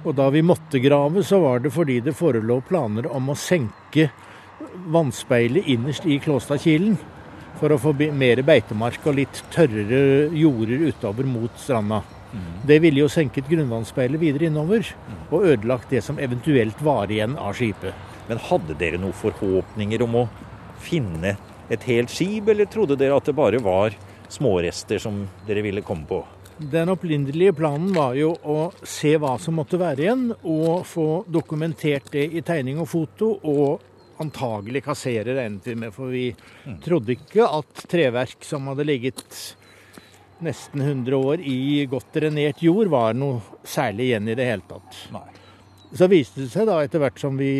Og 0.03 0.17
da 0.17 0.27
vi 0.35 0.43
måtte 0.43 0.81
grave, 0.83 1.23
så 1.23 1.39
var 1.39 1.63
det 1.63 1.71
fordi 1.71 2.01
det 2.03 2.15
forelå 2.17 2.59
planer 2.67 3.07
om 3.07 3.31
å 3.31 3.39
senke 3.39 4.09
vannspeilet 4.91 5.69
innerst 5.71 6.03
i 6.03 6.19
Klåstadkilen. 6.23 6.97
For 7.61 7.71
å 7.71 7.79
få 7.79 7.93
mer 8.11 8.41
beitemark 8.43 9.05
og 9.07 9.15
litt 9.21 9.39
tørrere 9.53 10.27
jorder 10.35 10.89
utover 10.89 11.29
mot 11.29 11.55
stranda. 11.61 12.01
Mm. 12.33 12.53
Det 12.67 12.79
ville 12.81 13.03
jo 13.03 13.11
senket 13.11 13.49
grunnvannsspeilet 13.49 14.21
videre 14.21 14.49
innover, 14.49 14.87
og 15.29 15.45
ødelagt 15.45 15.93
det 15.93 16.01
som 16.05 16.19
eventuelt 16.19 16.81
var 16.81 17.11
igjen 17.11 17.37
av 17.37 17.53
skipet. 17.57 17.93
Men 18.29 18.41
hadde 18.41 18.77
dere 18.79 18.99
noen 19.01 19.15
forhåpninger 19.15 20.03
om 20.05 20.23
å 20.23 20.27
finne 20.83 21.35
et 21.71 21.85
helt 21.87 22.11
skip, 22.11 22.49
eller 22.49 22.69
trodde 22.71 22.97
dere 22.99 23.17
at 23.19 23.29
det 23.29 23.37
bare 23.37 23.61
var 23.63 23.95
smårester 24.33 25.01
som 25.01 25.25
dere 25.47 25.63
ville 25.65 25.83
komme 25.85 26.07
på? 26.09 26.23
Den 26.57 26.91
opprinnelige 26.93 27.55
planen 27.57 27.89
var 27.95 28.13
jo 28.15 28.33
å 28.45 28.57
se 28.85 29.15
hva 29.17 29.35
som 29.41 29.57
måtte 29.57 29.79
være 29.81 30.05
igjen, 30.05 30.27
og 30.43 30.85
få 30.87 31.07
dokumentert 31.27 32.11
det 32.13 32.27
i 32.29 32.43
tegning 32.45 32.81
og 32.81 32.89
foto, 32.91 33.33
og 33.41 34.21
antagelig 34.21 34.83
kassere, 34.85 35.33
regnet 35.33 35.67
vi 35.67 35.75
med. 35.81 35.93
For 35.95 36.13
vi 36.13 36.27
mm. 36.33 36.77
trodde 36.85 37.15
ikke 37.15 37.47
at 37.57 37.85
treverk 37.89 38.45
som 38.45 38.69
hadde 38.69 38.85
ligget 38.87 39.39
nesten 40.45 40.83
100 40.83 41.17
år 41.17 41.43
i 41.43 41.85
godt 41.89 42.11
drenert 42.15 42.61
jord, 42.63 42.91
var 42.91 43.15
noe 43.17 43.41
særlig 43.67 44.11
igjen 44.11 44.29
i 44.29 44.37
det 44.37 44.47
hele 44.49 44.67
tatt. 44.69 44.99
Nei. 45.13 45.27
Så 45.93 46.09
viste 46.09 46.43
det 46.43 46.51
seg 46.53 46.67
da 46.69 46.79
etter 46.81 47.03
hvert 47.03 47.19
som 47.21 47.37
vi, 47.37 47.53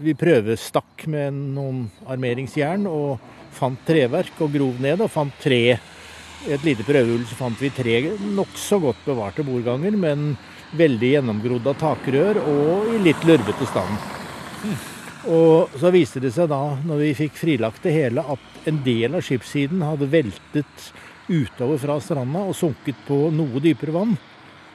vi 0.00 0.16
prøvestakk 0.16 1.06
med 1.12 1.36
noen 1.56 1.84
armeringsjern 2.08 2.88
og 2.88 3.18
fant 3.58 3.80
treverk 3.88 4.40
og 4.44 4.52
grov 4.54 4.80
ned 4.82 5.02
og 5.04 5.12
fant 5.12 5.34
tre 5.42 5.62
et 6.46 6.62
lite 6.62 6.84
prøvehull 6.86 7.24
så 7.26 7.38
fant 7.38 7.58
vi 7.62 7.70
tre 7.74 7.96
nokså 8.36 8.78
godt 8.82 9.00
bevarte 9.08 9.44
bordganger, 9.46 9.96
men 9.98 10.36
veldig 10.78 11.10
gjennomgrodd 11.14 11.66
av 11.70 11.78
takrør 11.80 12.38
og 12.44 12.92
i 12.94 13.00
litt 13.02 13.24
lurvete 13.26 13.66
stand. 13.66 13.98
Og 15.28 15.74
så 15.80 15.90
viste 15.92 16.22
det 16.22 16.30
seg 16.36 16.50
da, 16.52 16.60
når 16.86 17.02
vi 17.02 17.16
fikk 17.24 17.36
frilagt 17.40 17.82
det 17.84 17.94
hele, 17.96 18.22
at 18.22 18.68
en 18.70 18.78
del 18.84 19.18
av 19.18 19.24
skipssiden 19.26 19.82
hadde 19.84 20.10
veltet 20.12 20.90
utover 21.28 21.78
fra 21.80 21.98
stranda 22.02 22.42
og 22.48 22.56
sunket 22.56 22.98
på 23.06 23.28
noe 23.34 23.62
dypere 23.62 23.94
vann. 23.94 24.16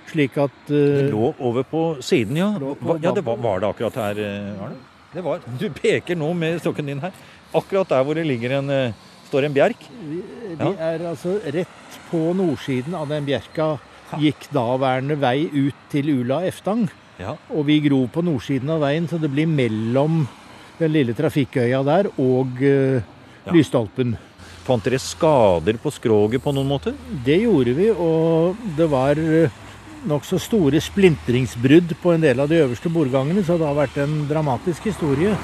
Slik 0.10 0.36
at 0.42 0.56
uh, 0.70 0.76
Det 0.76 1.12
lå 1.12 1.32
over 1.40 1.66
på 1.68 1.84
siden, 2.04 2.38
ja. 2.38 2.52
På 2.60 2.98
ja, 3.02 3.14
det 3.16 3.24
var, 3.26 3.40
var, 3.42 3.64
det 3.64 3.70
akkurat 3.72 4.02
her, 4.02 4.20
eh, 4.20 4.66
Arne? 4.66 4.82
Det 5.14 5.24
var. 5.26 5.46
Du 5.62 5.70
peker 5.74 6.20
nå 6.20 6.34
med 6.38 6.60
stokken 6.62 6.92
din 6.92 7.02
her. 7.04 7.16
Akkurat 7.54 7.90
der 7.90 8.04
hvor 8.06 8.18
det 8.18 8.26
ligger 8.28 8.58
en, 8.60 8.70
uh, 8.70 9.16
står 9.30 9.48
en 9.48 9.56
bjerk. 9.56 9.88
Vi, 10.10 10.20
vi 10.52 10.60
ja. 10.60 10.74
er 10.92 11.08
altså 11.14 11.38
rett 11.56 12.00
på 12.10 12.22
nordsiden 12.38 12.98
av 12.98 13.10
den 13.10 13.26
bjerka 13.30 13.76
gikk 14.22 14.46
daværende 14.54 15.18
vei 15.18 15.48
ut 15.50 15.88
til 15.90 16.12
Ula 16.20 16.44
Eftang. 16.46 16.86
Ja. 17.22 17.38
Og 17.54 17.68
vi 17.70 17.80
grov 17.86 18.10
på 18.14 18.24
nordsiden 18.26 18.70
av 18.74 18.84
veien, 18.84 19.08
så 19.10 19.20
det 19.22 19.32
blir 19.34 19.50
mellom 19.50 20.24
den 20.80 20.94
lille 20.94 21.16
trafikkøya 21.18 21.82
der 21.88 22.10
og 22.18 22.60
uh, 22.62 23.00
ja. 23.00 23.54
Lysstolpen. 23.54 24.18
Fant 24.64 24.86
dere 24.86 25.00
skader 25.02 25.76
på 25.84 25.92
skroget 25.92 26.44
på 26.44 26.54
noen 26.56 26.70
måte? 26.70 26.94
Det 27.26 27.42
gjorde 27.42 27.74
vi, 27.76 27.90
og 27.92 28.62
det 28.78 28.88
var 28.88 29.20
uh, 29.20 29.52
nokså 30.08 30.40
store 30.40 30.80
splintringsbrudd 30.84 31.92
på 32.00 32.14
en 32.14 32.24
del 32.24 32.40
av 32.40 32.48
de 32.52 32.62
øverste 32.64 32.92
bordgangene, 32.92 33.44
så 33.44 33.58
det 33.60 33.68
har 33.68 33.76
vært 33.76 34.00
en 34.06 34.22
dramatisk 34.30 34.88
historie. 34.88 35.36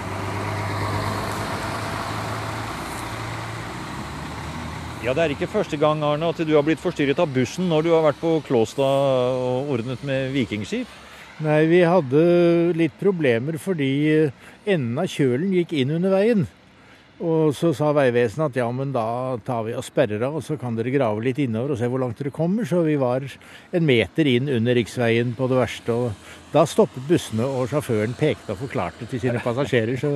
Ja, 5.04 5.14
Det 5.16 5.24
er 5.24 5.32
ikke 5.34 5.48
første 5.48 5.78
gang 5.80 6.04
Arne, 6.04 6.28
at 6.28 6.40
du 6.44 6.52
har 6.54 6.64
blitt 6.64 6.82
forstyrret 6.84 7.20
av 7.20 7.32
bussen 7.32 7.70
når 7.72 7.86
du 7.86 7.90
har 7.96 8.04
vært 8.04 8.20
på 8.20 8.34
Klåstad 8.48 8.84
og 9.40 9.72
ordnet 9.72 10.04
med 10.04 10.34
vikingskip? 10.36 10.88
Nei, 11.40 11.62
vi 11.72 11.80
hadde 11.88 12.24
litt 12.76 12.96
problemer 13.00 13.56
fordi 13.64 13.92
enden 14.68 15.00
av 15.00 15.08
kjølen 15.08 15.56
gikk 15.56 15.72
inn 15.80 15.96
under 15.96 16.12
veien. 16.12 16.44
Og 17.20 17.52
så 17.52 17.74
sa 17.76 17.90
Vegvesenet 17.92 18.54
at 18.54 18.58
ja, 18.62 18.66
men 18.72 18.94
da 18.96 19.36
tar 19.44 19.66
vi 19.66 19.74
og 19.76 19.84
sperrer 19.84 20.22
av, 20.24 20.38
og 20.40 20.44
så 20.46 20.56
kan 20.60 20.78
dere 20.78 20.94
grave 20.94 21.20
litt 21.26 21.42
innover 21.44 21.74
og 21.74 21.80
se 21.82 21.90
hvor 21.92 22.00
langt 22.00 22.20
dere 22.22 22.32
kommer. 22.32 22.68
Så 22.68 22.80
vi 22.86 22.96
var 23.00 23.26
en 23.76 23.88
meter 23.88 24.30
inn 24.32 24.48
under 24.56 24.78
riksveien 24.80 25.34
på 25.36 25.50
det 25.52 25.58
verste. 25.60 25.98
Og 25.98 26.54
da 26.54 26.64
stoppet 26.64 27.04
bussene, 27.10 27.44
og 27.44 27.68
sjåføren 27.74 28.16
pekte 28.20 28.56
og 28.56 28.62
forklarte 28.62 29.10
til 29.12 29.20
sine 29.26 29.44
passasjerer. 29.44 30.00
Så 30.00 30.14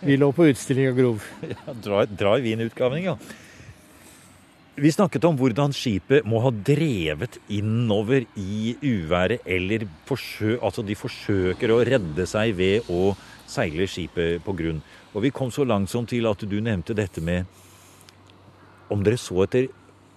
vi 0.00 0.16
lå 0.16 0.30
på 0.32 0.48
utstilling 0.48 0.88
og 0.94 1.02
grov. 1.02 1.28
Ja, 1.52 1.76
dra, 2.08 2.38
i 2.38 2.46
Wien-utgaven, 2.46 3.04
ja. 3.04 3.18
Vi 4.78 4.92
snakket 4.94 5.24
om 5.26 5.36
hvordan 5.36 5.72
skipet 5.74 6.26
må 6.28 6.38
ha 6.44 6.52
drevet 6.54 7.40
innover 7.50 8.24
i 8.38 8.76
uværet, 8.78 9.42
eller 9.42 9.84
forsø 10.06 10.54
altså 10.62 10.84
de 10.86 10.94
forsøker 10.96 11.74
å 11.74 11.80
redde 11.84 12.24
seg 12.30 12.54
ved 12.56 12.86
å 12.86 13.10
seile 13.50 13.88
skipet 13.90 14.38
på 14.44 14.54
grunn. 14.54 14.78
Og 15.14 15.24
vi 15.24 15.32
kom 15.34 15.50
så 15.54 15.64
langt 15.64 15.90
som 15.90 16.06
til 16.08 16.28
at 16.28 16.42
du 16.44 16.58
nevnte 16.60 16.96
dette 16.96 17.22
med 17.24 17.48
om 18.92 19.02
dere 19.04 19.20
så 19.20 19.44
etter 19.44 19.68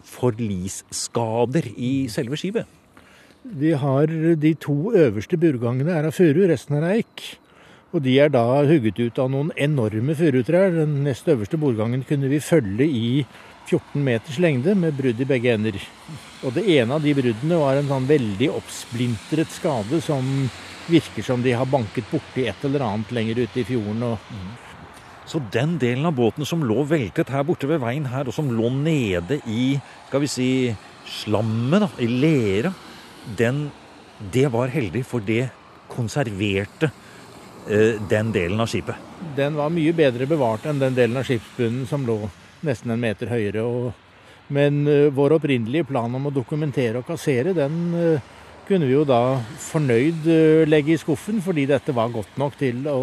forlisskader 0.08 1.68
i 1.76 2.08
selve 2.12 2.40
skipet? 2.40 2.68
De, 3.42 3.74
har 3.74 4.12
De 4.38 4.54
to 4.62 4.94
øverste 4.94 5.38
burgangene 5.40 5.96
er 5.98 6.08
av 6.08 6.16
furu, 6.16 6.44
resten 6.50 6.78
er 6.78 6.90
eik. 6.92 7.24
Og 7.92 8.04
de 8.06 8.14
er 8.24 8.30
da 8.32 8.44
hugget 8.64 9.00
ut 9.02 9.20
av 9.20 9.32
noen 9.34 9.50
enorme 9.60 10.16
furutrær. 10.16 10.72
Den 10.76 11.02
nest 11.04 11.28
øverste 11.28 11.60
bordgangen 11.60 12.06
kunne 12.08 12.30
vi 12.32 12.40
følge 12.40 12.88
i 12.88 13.26
14 13.68 14.04
meters 14.04 14.40
lengde 14.40 14.76
med 14.78 14.96
brudd 14.98 15.20
i 15.20 15.28
begge 15.28 15.56
ender. 15.58 15.80
Og 16.46 16.56
det 16.56 16.64
ene 16.78 16.96
av 16.96 17.04
de 17.04 17.14
bruddene 17.18 17.60
var 17.60 17.78
en 17.78 17.90
sånn 17.92 18.08
veldig 18.10 18.50
oppsplintret 18.56 19.52
skade 19.54 20.00
som 20.06 20.28
virker 20.92 21.26
som 21.26 21.44
de 21.44 21.54
har 21.56 21.70
banket 21.70 22.08
borti 22.12 22.48
et 22.50 22.66
eller 22.68 22.86
annet 22.88 23.12
lenger 23.16 23.44
ute 23.44 23.62
i 23.62 23.68
fjorden. 23.68 24.06
Og... 24.14 24.71
Så 25.26 25.42
den 25.54 25.78
delen 25.80 26.08
av 26.10 26.16
båten 26.18 26.46
som 26.48 26.64
lå 26.66 26.84
veltet 26.90 27.30
her 27.32 27.46
borte 27.48 27.70
ved 27.70 27.82
veien 27.84 28.08
her, 28.10 28.28
og 28.28 28.36
som 28.36 28.50
lå 28.52 28.72
nede 28.74 29.40
i 29.46 29.76
skal 30.08 30.24
vi 30.24 30.32
si, 30.32 30.50
slammet, 31.22 31.86
da, 31.86 31.90
i 32.02 32.08
lera, 32.10 32.74
den, 33.38 33.68
det 34.34 34.48
var 34.54 34.74
heldig, 34.74 35.04
for 35.08 35.24
det 35.26 35.46
konserverte 35.92 36.90
eh, 37.70 38.02
den 38.10 38.32
delen 38.34 38.62
av 38.62 38.70
skipet. 38.72 39.10
Den 39.38 39.58
var 39.60 39.72
mye 39.74 39.94
bedre 39.96 40.28
bevart 40.30 40.66
enn 40.68 40.82
den 40.82 40.98
delen 40.98 41.20
av 41.22 41.28
skipsbunnen 41.28 41.86
som 41.90 42.06
lå 42.08 42.18
nesten 42.66 42.94
en 42.94 43.02
meter 43.02 43.30
høyere. 43.32 43.66
Og, 43.66 43.92
men 44.52 44.84
uh, 44.90 45.08
vår 45.16 45.38
opprinnelige 45.38 45.88
plan 45.90 46.12
om 46.18 46.28
å 46.28 46.34
dokumentere 46.34 47.00
og 47.00 47.08
kassere, 47.08 47.54
den 47.56 47.78
uh, 47.96 48.32
kunne 48.68 48.88
vi 48.90 48.96
jo 48.98 49.06
da 49.08 49.40
fornøyd 49.70 50.28
uh, 50.28 50.64
legge 50.68 50.96
i 50.96 51.00
skuffen, 51.02 51.42
fordi 51.44 51.68
dette 51.70 51.96
var 51.96 52.12
godt 52.14 52.38
nok 52.42 52.58
til 52.60 52.84
å 52.92 53.00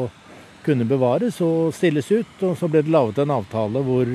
kunne 0.68 0.86
bevares 0.88 1.40
og 1.44 1.72
stilles 1.76 2.10
ut. 2.12 2.38
Og 2.44 2.56
så 2.60 2.68
ble 2.70 2.84
det 2.84 2.92
laget 2.92 3.22
en 3.24 3.36
avtale 3.38 3.82
hvor 3.86 4.14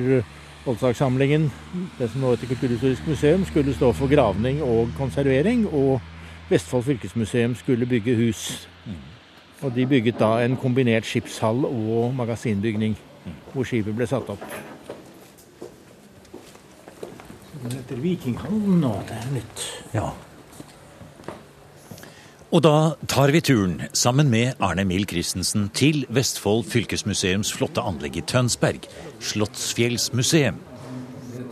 Oldsakssamlingen, 0.64 1.50
det 1.98 2.06
som 2.08 2.22
nå 2.22 2.30
heter 2.32 2.48
Kulturhistorisk 2.48 3.08
museum, 3.10 3.42
skulle 3.44 3.74
stå 3.76 3.90
for 3.92 4.08
gravning 4.08 4.62
og 4.64 4.94
konservering, 4.96 5.66
og 5.68 6.00
Vestfold 6.48 6.86
fylkesmuseum 6.86 7.54
skulle 7.54 7.88
bygge 7.88 8.14
hus. 8.16 8.68
Og 9.60 9.74
de 9.76 9.84
bygget 9.86 10.16
da 10.20 10.38
en 10.44 10.56
kombinert 10.56 11.04
skipshall 11.08 11.66
og 11.68 12.14
magasinbygning, 12.16 12.96
hvor 13.52 13.68
skipet 13.68 13.96
ble 13.96 14.08
satt 14.08 14.32
opp. 14.32 14.44
Den 17.60 17.76
heter 17.76 18.00
Vikinghallen 18.00 18.80
nå. 18.80 18.94
Det 19.08 19.20
er 19.20 19.30
nytt. 19.36 19.66
Ja. 19.94 20.10
Og 22.54 22.62
da 22.62 22.94
tar 23.10 23.32
vi 23.34 23.40
turen, 23.42 23.80
sammen 23.98 24.28
med 24.30 24.60
Arne 24.62 24.84
Mill 24.86 25.08
Christensen, 25.10 25.64
til 25.74 26.04
Vestfold 26.14 26.62
fylkesmuseums 26.70 27.50
flotte 27.50 27.82
anlegg 27.82 28.20
i 28.20 28.22
Tønsberg, 28.30 28.86
Slottsfjellsmuseum. 29.18 30.60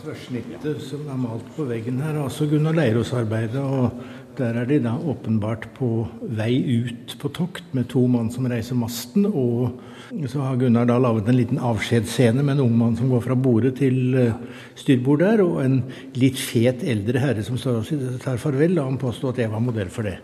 Tverrsnittet 0.02 0.78
som 0.86 1.02
er 1.10 1.18
malt 1.18 1.48
på 1.56 1.66
veggen 1.66 1.98
her, 2.04 2.14
er 2.14 2.28
altså 2.28 2.46
Gunnar 2.46 2.78
Leiros-arbeidet. 2.78 3.58
og 3.58 3.90
der 4.38 4.56
er 4.56 4.64
de 4.64 4.78
da 4.80 4.94
åpenbart 4.96 5.66
på 5.76 5.88
vei 6.38 6.54
ut 6.86 7.16
på 7.20 7.28
tokt 7.36 7.74
med 7.76 7.90
to 7.92 8.06
mann 8.08 8.30
som 8.32 8.46
reiser 8.48 8.78
masten. 8.78 9.26
Og 9.26 9.74
så 10.30 10.40
har 10.40 10.56
Gunnar 10.60 10.86
da 10.88 10.96
laget 11.02 11.28
en 11.28 11.36
liten 11.36 11.60
avskjedsscene 11.60 12.40
med 12.40 12.56
en 12.56 12.64
ung 12.68 12.78
mann 12.78 12.96
som 12.96 13.10
går 13.12 13.26
fra 13.26 13.36
bordet 13.36 13.74
til 13.82 14.16
eh, 14.16 14.38
styrbord 14.78 15.20
der, 15.20 15.42
og 15.44 15.60
en 15.64 15.82
litt 16.16 16.40
fet 16.40 16.80
eldre 16.86 17.20
herre 17.20 17.44
som 17.44 17.60
står 17.60 17.82
og 17.82 18.22
tar 18.24 18.40
farvel. 18.40 18.78
Og 18.78 18.88
han 18.94 19.02
påstår 19.02 19.34
at 19.34 19.44
jeg 19.44 19.52
var 19.52 19.66
modell 19.66 19.92
for 19.92 20.08
det. 20.08 20.16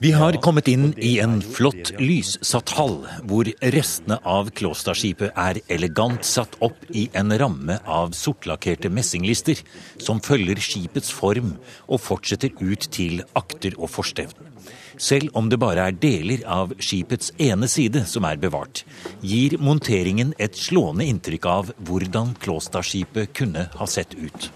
Vi 0.00 0.10
har 0.16 0.32
kommet 0.32 0.68
inn 0.72 0.94
i 0.96 1.18
en 1.20 1.42
flott 1.44 1.90
lyssatt 2.00 2.70
hall, 2.72 3.02
hvor 3.28 3.44
restene 3.74 4.16
av 4.24 4.46
Klåstadskipet 4.56 5.36
er 5.36 5.58
elegant 5.68 6.24
satt 6.24 6.56
opp 6.64 6.86
i 6.96 7.02
en 7.20 7.34
ramme 7.42 7.76
av 7.84 8.14
sortlakkerte 8.16 8.88
messinglister, 8.88 9.60
som 10.00 10.22
følger 10.24 10.56
skipets 10.64 11.12
form 11.12 11.50
og 11.84 12.00
fortsetter 12.00 12.56
ut 12.62 12.88
til 12.96 13.20
akter 13.36 13.76
og 13.76 13.92
forstevn. 13.92 14.48
Selv 14.96 15.36
om 15.36 15.52
det 15.52 15.60
bare 15.60 15.90
er 15.90 16.00
deler 16.00 16.48
av 16.48 16.72
skipets 16.80 17.34
ene 17.36 17.68
side 17.68 18.06
som 18.08 18.24
er 18.24 18.40
bevart, 18.40 18.86
gir 19.20 19.58
monteringen 19.60 20.32
et 20.40 20.56
slående 20.56 21.04
inntrykk 21.12 21.52
av 21.58 21.76
hvordan 21.76 22.38
Klåstadskipet 22.40 23.36
kunne 23.36 23.68
ha 23.76 23.92
sett 23.98 24.16
ut. 24.16 24.48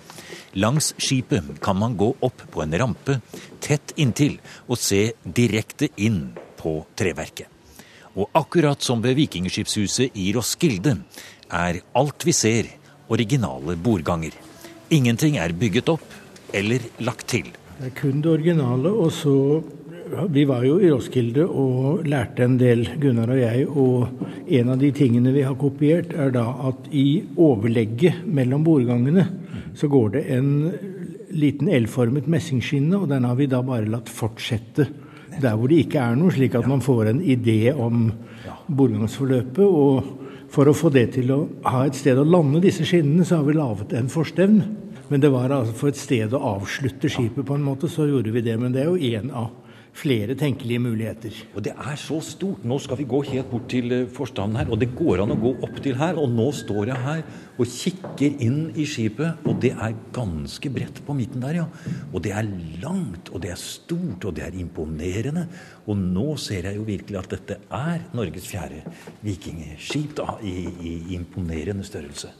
Langs 0.54 0.92
skipet 1.02 1.60
kan 1.60 1.78
man 1.78 1.96
gå 1.98 2.12
opp 2.20 2.42
på 2.50 2.62
en 2.62 2.74
rampe 2.78 3.18
tett 3.64 3.94
inntil 3.98 4.36
og 4.68 4.78
se 4.78 5.08
direkte 5.24 5.88
inn 5.96 6.28
på 6.60 6.76
treverket. 6.94 7.48
Og 8.14 8.30
akkurat 8.38 8.82
som 8.82 9.02
ved 9.02 9.16
Vikingskipshuset 9.18 10.14
i 10.14 10.28
Roskilde 10.36 10.94
er 11.50 11.80
alt 11.98 12.26
vi 12.26 12.32
ser 12.32 12.70
originale 13.10 13.74
bordganger. 13.74 14.30
Ingenting 14.94 15.40
er 15.42 15.56
bygget 15.58 15.90
opp 15.90 16.06
eller 16.54 16.86
lagt 17.02 17.26
til. 17.34 17.50
Det 17.80 17.90
er 17.90 17.96
kun 17.98 18.22
det 18.22 18.30
originale. 18.30 18.92
Og 18.94 19.10
så 19.12 19.34
Vi 20.14 20.44
var 20.46 20.62
jo 20.66 20.76
i 20.78 20.90
Roskilde 20.92 21.44
og 21.48 22.04
lærte 22.06 22.44
en 22.46 22.58
del, 22.60 22.84
Gunnar 23.02 23.32
og 23.34 23.40
jeg. 23.40 23.64
Og 23.68 24.50
en 24.58 24.72
av 24.74 24.78
de 24.78 24.90
tingene 24.94 25.32
vi 25.34 25.42
har 25.46 25.56
kopiert, 25.58 26.12
er 26.14 26.30
da 26.34 26.44
at 26.70 26.86
i 26.94 27.24
overlegget 27.34 28.22
mellom 28.26 28.64
bordgangene 28.66 29.26
så 29.74 29.88
går 29.90 30.12
det 30.14 30.22
en 30.36 30.50
liten 31.34 31.70
L-formet 31.80 32.28
messingskinne, 32.30 32.94
og 33.00 33.08
den 33.10 33.26
har 33.26 33.34
vi 33.38 33.48
da 33.50 33.62
bare 33.66 33.90
latt 33.90 34.12
fortsette 34.12 34.86
der 35.42 35.56
hvor 35.58 35.66
det 35.66 35.80
ikke 35.82 35.98
er 35.98 36.14
noe, 36.14 36.30
slik 36.30 36.54
at 36.54 36.68
man 36.70 36.84
får 36.84 37.10
en 37.10 37.18
idé 37.18 37.72
om 37.72 38.06
bordgangsforløpet. 38.70 39.64
Og 39.66 40.46
for 40.54 40.70
å 40.70 40.76
få 40.76 40.92
det 40.94 41.08
til 41.16 41.32
å 41.34 41.40
ha 41.66 41.82
et 41.88 41.98
sted 41.98 42.20
å 42.20 42.26
lande 42.28 42.62
disse 42.62 42.86
skinnene, 42.86 43.26
så 43.26 43.40
har 43.40 43.48
vi 43.48 43.56
laget 43.58 43.96
en 43.98 44.12
forstevn. 44.12 44.62
Men 45.10 45.20
det 45.20 45.32
var 45.34 45.52
altså 45.52 45.74
for 45.76 45.90
et 45.90 45.98
sted 45.98 46.32
å 46.32 46.44
avslutte 46.54 47.10
skipet 47.10 47.44
på 47.46 47.58
en 47.58 47.66
måte, 47.66 47.90
så 47.90 48.06
gjorde 48.08 48.32
vi 48.34 48.44
det. 48.46 48.54
Men 48.60 48.72
det 48.76 48.84
er 48.84 48.92
jo 48.92 49.18
én 49.18 49.34
av 49.34 49.50
flere 49.94 50.34
tenkelige 50.38 50.82
muligheter. 50.82 51.36
Og 51.54 51.62
det 51.64 51.72
er 51.74 51.96
så 52.00 52.18
stort. 52.24 52.64
Nå 52.66 52.78
skal 52.82 52.98
vi 52.98 53.06
gå 53.08 53.20
helt 53.28 53.50
bort 53.50 53.68
til 53.70 53.92
eh, 53.94 54.06
forstanden 54.10 54.58
her, 54.58 54.70
og 54.72 54.80
det 54.82 54.90
går 54.96 55.22
an 55.22 55.34
å 55.34 55.38
gå 55.40 55.52
opp 55.64 55.78
til 55.84 55.98
her. 56.00 56.18
Og 56.20 56.32
nå 56.34 56.48
står 56.56 56.90
jeg 56.90 57.02
her 57.04 57.22
og 57.54 57.70
kikker 57.70 58.40
inn 58.42 58.58
i 58.74 58.86
skipet, 58.90 59.44
og 59.46 59.60
det 59.62 59.70
er 59.74 59.94
ganske 60.14 60.70
bredt 60.74 60.98
på 61.06 61.14
midten 61.14 61.44
der, 61.44 61.60
ja. 61.62 61.66
Og 62.10 62.24
det 62.24 62.34
er 62.34 62.48
langt, 62.82 63.30
og 63.30 63.44
det 63.44 63.52
er 63.54 63.60
stort, 63.60 64.26
og 64.26 64.34
det 64.34 64.48
er 64.48 64.58
imponerende. 64.58 65.46
Og 65.86 66.00
nå 66.00 66.34
ser 66.42 66.66
jeg 66.70 66.80
jo 66.80 66.88
virkelig 66.88 67.20
at 67.20 67.36
dette 67.36 67.60
er 67.70 68.08
Norges 68.18 68.48
fjerde 68.50 68.82
vikingskip, 69.22 70.16
da, 70.18 70.34
i, 70.42 70.56
i 70.82 70.94
imponerende 71.14 71.86
størrelse. 71.86 72.32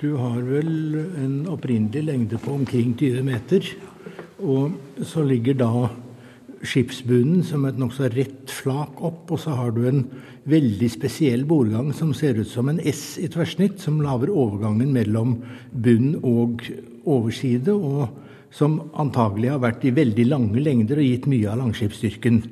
Du 0.00 0.14
har 0.16 0.38
vel 0.46 0.94
en 1.20 1.42
opprinnelig 1.50 2.06
lengde 2.06 2.38
på 2.40 2.54
omkring 2.54 2.94
20 2.96 3.26
meter, 3.26 3.66
og 4.40 5.04
så 5.04 5.20
ligger 5.26 5.58
da 5.60 5.72
skipsbunnen 6.60 7.44
som 7.46 7.64
et 7.64 7.78
nokså 7.80 8.10
rett 8.12 8.52
flak 8.52 9.00
opp, 9.06 9.30
og 9.32 9.40
så 9.40 9.54
har 9.56 9.72
du 9.76 9.84
en 9.88 10.02
veldig 10.50 10.88
spesiell 10.92 11.46
bordgang 11.48 11.92
som 11.96 12.12
ser 12.16 12.40
ut 12.40 12.48
som 12.48 12.68
en 12.68 12.80
S 12.80 13.18
i 13.20 13.28
tverrsnitt, 13.32 13.80
som 13.80 14.00
lager 14.04 14.32
overgangen 14.32 14.92
mellom 14.92 15.38
bunn 15.72 16.14
og 16.20 16.66
overside, 17.08 17.72
og 17.72 18.10
som 18.54 18.80
antagelig 18.98 19.52
har 19.52 19.62
vært 19.62 19.86
i 19.86 19.94
veldig 19.94 20.26
lange 20.26 20.62
lengder 20.62 21.00
og 21.00 21.06
gitt 21.06 21.28
mye 21.30 21.48
av 21.52 21.60
langskipsstyrken. 21.62 22.42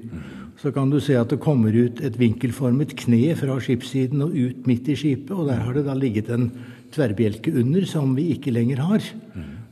Så 0.59 0.73
kan 0.75 0.91
du 0.91 0.99
se 1.03 1.15
at 1.19 1.31
det 1.31 1.41
kommer 1.43 1.75
ut 1.75 2.01
et 2.03 2.17
vinkelformet 2.19 2.97
kne 2.99 3.35
fra 3.39 3.59
skipssiden 3.63 4.25
og 4.25 4.35
ut 4.35 4.65
midt 4.67 4.89
i 4.91 4.97
skipet, 4.99 5.35
og 5.35 5.51
der 5.51 5.61
har 5.63 5.77
det 5.77 5.85
da 5.87 5.95
ligget 5.95 6.31
en 6.35 6.49
tverrbjelke 6.95 7.53
under 7.61 7.85
som 7.87 8.17
vi 8.17 8.31
ikke 8.35 8.55
lenger 8.55 8.83
har. 8.83 9.05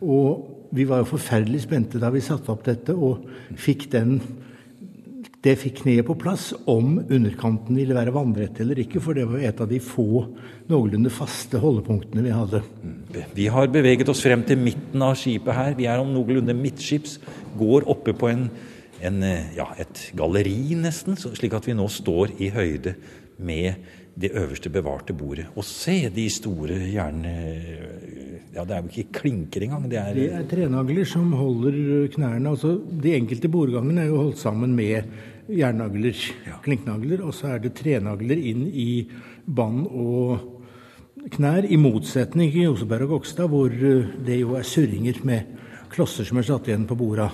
Og 0.04 0.55
vi 0.74 0.86
var 0.88 1.02
jo 1.02 1.12
forferdelig 1.14 1.64
spente 1.66 2.00
da 2.02 2.10
vi 2.14 2.24
satte 2.24 2.52
opp 2.52 2.64
dette 2.66 2.94
og 2.94 3.26
fikk 3.60 3.88
den 3.92 4.18
det 5.46 5.54
fikk 5.60 5.82
kneet 5.84 6.06
på 6.08 6.16
plass 6.18 6.48
om 6.66 6.96
underkanten 6.98 7.76
ville 7.78 7.94
være 7.94 8.14
vannrett 8.14 8.58
eller 8.62 8.80
ikke, 8.82 8.98
for 9.02 9.14
det 9.14 9.26
var 9.28 9.44
et 9.46 9.60
av 9.62 9.68
de 9.70 9.78
få 9.82 10.24
noenlunde 10.70 11.12
faste 11.14 11.60
holdepunktene 11.62 12.24
vi 12.24 12.32
hadde. 12.34 12.62
Vi 13.36 13.46
har 13.52 13.70
beveget 13.70 14.10
oss 14.10 14.24
frem 14.24 14.42
til 14.48 14.58
midten 14.58 15.04
av 15.06 15.14
skipet 15.20 15.54
her. 15.54 15.76
Vi 15.78 15.86
er 15.86 16.02
om 16.02 16.10
noenlunde 16.10 16.56
midtskips. 16.56 17.20
Går 17.60 17.86
oppe 17.92 18.16
på 18.16 18.32
en, 18.32 18.48
en, 19.06 19.22
ja, 19.54 19.68
et 19.78 20.08
galleri, 20.18 20.74
nesten, 20.80 21.18
slik 21.20 21.54
at 21.54 21.68
vi 21.68 21.76
nå 21.78 21.86
står 21.94 22.34
i 22.42 22.50
høyde 22.56 22.96
med 23.38 23.76
det 24.16 24.32
øverste 24.32 24.72
bevarte 24.72 25.12
bordet. 25.12 25.46
Og 25.56 25.64
se 25.64 26.08
de 26.12 26.28
store 26.32 26.80
gjerne 26.88 27.34
Ja, 28.56 28.62
det 28.64 28.72
er 28.72 28.80
jo 28.80 28.88
ikke 28.88 29.18
klinker 29.18 29.66
engang. 29.66 29.82
Det 29.90 29.98
er, 30.00 30.14
det 30.16 30.30
er 30.32 30.44
trenagler 30.48 31.04
som 31.04 31.34
holder 31.36 32.06
knærne. 32.14 32.48
Altså, 32.54 32.78
de 33.02 33.12
enkelte 33.12 33.50
bordgangene 33.52 34.06
er 34.06 34.08
jo 34.08 34.22
holdt 34.22 34.38
sammen 34.40 34.72
med 34.72 35.10
jernnagler, 35.52 36.16
ja. 36.46 36.56
klinknagler. 36.64 37.20
Og 37.20 37.34
så 37.36 37.50
er 37.52 37.60
det 37.60 37.74
trenagler 37.76 38.40
inn 38.40 38.64
i 38.72 39.04
bånd 39.44 39.84
og 39.90 40.56
knær, 41.36 41.68
i 41.68 41.76
motsetning 41.76 42.48
til 42.54 42.70
Joseberg 42.70 43.10
og 43.10 43.18
Gokstad, 43.18 43.52
hvor 43.52 43.68
det 43.68 44.40
jo 44.40 44.56
er 44.56 44.64
surringer 44.64 45.20
med 45.28 45.52
klosser 45.92 46.24
som 46.24 46.40
er 46.40 46.48
satt 46.48 46.70
igjen 46.70 46.88
på 46.88 46.96
borda. 46.96 47.28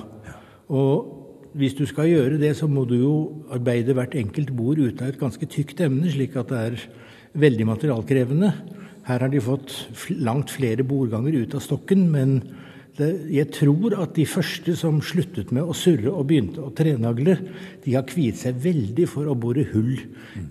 Og 0.74 1.21
hvis 1.58 1.76
du 1.76 1.84
skal 1.88 2.08
gjøre 2.10 2.40
det, 2.40 2.54
så 2.58 2.68
må 2.70 2.84
du 2.88 2.96
jo 2.96 3.14
arbeide 3.52 3.94
hvert 3.96 4.16
enkelt 4.18 4.52
bord 4.56 4.80
ut 4.80 5.02
av 5.02 5.12
et 5.12 5.20
ganske 5.20 5.48
tykt 5.50 5.82
emne, 5.84 6.08
slik 6.12 6.36
at 6.40 6.52
det 6.52 6.60
er 6.60 6.84
veldig 7.42 7.68
materialkrevende. 7.68 8.52
Her 9.08 9.24
har 9.24 9.32
de 9.32 9.42
fått 9.42 9.72
langt 10.22 10.52
flere 10.54 10.84
bordganger 10.86 11.36
ut 11.42 11.56
av 11.58 11.64
stokken, 11.64 12.06
men 12.12 12.36
det, 12.98 13.08
jeg 13.32 13.48
tror 13.56 13.96
at 14.02 14.12
de 14.18 14.26
første 14.28 14.74
som 14.76 15.00
sluttet 15.04 15.52
med 15.54 15.64
å 15.64 15.76
surre 15.76 16.12
og 16.12 16.26
begynte 16.28 16.62
å 16.62 16.72
trenagle, 16.76 17.38
de 17.84 17.96
har 17.96 18.06
kviet 18.08 18.40
seg 18.40 18.60
veldig 18.62 19.08
for 19.10 19.28
å 19.28 19.36
bore 19.38 19.64
hull 19.72 19.94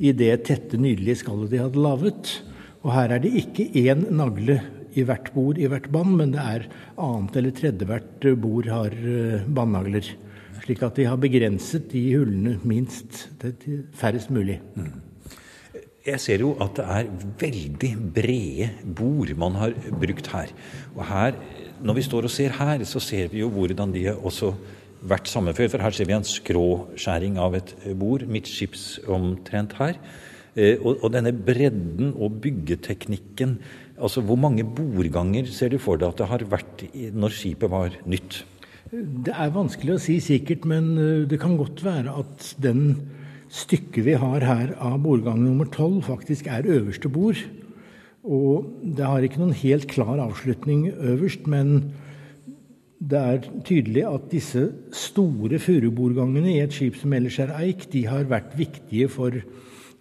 i 0.01 0.13
det 0.17 0.33
tette, 0.49 0.79
nydelige 0.81 1.21
skallet 1.21 1.53
de 1.53 1.61
hadde 1.61 1.85
laget. 1.85 2.33
Og 2.81 2.93
her 2.95 3.13
er 3.13 3.21
det 3.21 3.33
ikke 3.43 3.69
én 3.77 4.07
nagle 4.17 4.57
i 4.97 5.05
hvert 5.07 5.29
bord 5.35 5.61
i 5.61 5.69
hvert 5.71 5.87
bånd, 5.93 6.17
men 6.19 6.33
det 6.33 6.41
er 6.41 6.67
annet 6.99 7.37
eller 7.39 7.55
tredje 7.55 7.87
hvert 7.87 8.27
bord 8.41 8.67
har 8.67 8.91
eh, 8.91 9.45
bandnagler. 9.47 10.09
Slik 10.61 10.83
at 10.85 10.97
de 10.99 11.07
har 11.09 11.17
begrenset 11.17 11.87
de 11.91 12.01
hullene 12.15 12.59
minst 12.67 13.29
til 13.41 13.85
færrest 13.97 14.29
mulig. 14.33 14.59
Mm. 14.75 14.99
Jeg 16.05 16.17
ser 16.21 16.41
jo 16.41 16.55
at 16.61 16.77
det 16.77 16.85
er 16.89 17.09
veldig 17.41 17.91
brede 18.13 18.69
bord 18.97 19.33
man 19.37 19.57
har 19.57 19.73
brukt 20.01 20.29
her. 20.33 20.53
Og 20.95 21.05
her, 21.05 21.37
når 21.81 21.97
vi 21.97 22.05
står 22.05 22.25
og 22.25 22.33
ser 22.33 22.55
her, 22.57 22.83
så 22.89 22.99
ser 22.99 23.29
vi 23.29 23.43
jo 23.43 23.49
hvordan 23.53 23.93
de 23.93 24.07
har 24.07 24.17
også 24.17 24.53
vært 25.01 25.29
sammenført. 25.29 25.69
For 25.73 25.81
her 25.81 25.93
ser 25.93 26.09
vi 26.09 26.17
en 26.17 26.25
skråskjæring 26.25 27.37
av 27.41 27.57
et 27.57 27.75
bord, 27.97 28.25
midtskips 28.25 28.99
omtrent 29.09 29.77
her. 29.77 29.97
Eh, 30.55 30.77
og, 30.81 31.03
og, 31.03 31.11
denne 31.13 31.31
bredden 31.31 32.15
og 32.17 32.41
byggeteknikken 32.43 33.59
altså 34.01 34.21
Hvor 34.25 34.35
mange 34.35 34.65
bordganger 34.65 35.45
ser 35.45 35.69
du 35.69 35.77
for 35.77 35.95
deg 35.95 36.09
at 36.09 36.17
det 36.17 36.27
har 36.27 36.43
vært 36.49 36.81
når 37.13 37.35
skipet 37.37 37.69
var 37.71 37.93
nytt? 38.09 38.41
Det 38.91 39.31
er 39.31 39.53
vanskelig 39.55 39.93
å 39.95 40.01
si 40.03 40.17
sikkert, 40.19 40.65
men 40.67 40.87
eh, 40.99 41.23
det 41.23 41.37
kan 41.39 41.53
godt 41.55 41.79
være 41.85 42.11
at 42.11 42.49
den 42.59 42.81
stykket 43.47 44.03
vi 44.03 44.17
har 44.19 44.43
her 44.43 44.73
av 44.83 44.97
bordgang 45.05 45.39
nummer 45.39 45.69
tolv, 45.71 46.01
faktisk 46.09 46.49
er 46.51 46.67
øverste 46.67 47.07
bord. 47.11 47.39
Og 48.27 48.67
det 48.83 49.07
har 49.07 49.23
ikke 49.23 49.39
noen 49.39 49.55
helt 49.55 49.87
klar 49.91 50.19
avslutning 50.19 50.89
øverst, 50.91 51.47
men 51.47 51.93
det 52.99 53.21
er 53.21 53.47
tydelig 53.63 54.03
at 54.09 54.27
disse 54.33 54.65
store 54.91 55.61
furubordgangene 55.63 56.57
i 56.57 56.59
et 56.65 56.75
skip 56.75 56.99
som 56.99 57.15
ellers 57.15 57.39
er 57.39 57.55
eik, 57.61 57.87
de 57.95 58.03
har 58.11 58.27
vært 58.27 58.59
viktige 58.59 59.07
for 59.15 59.39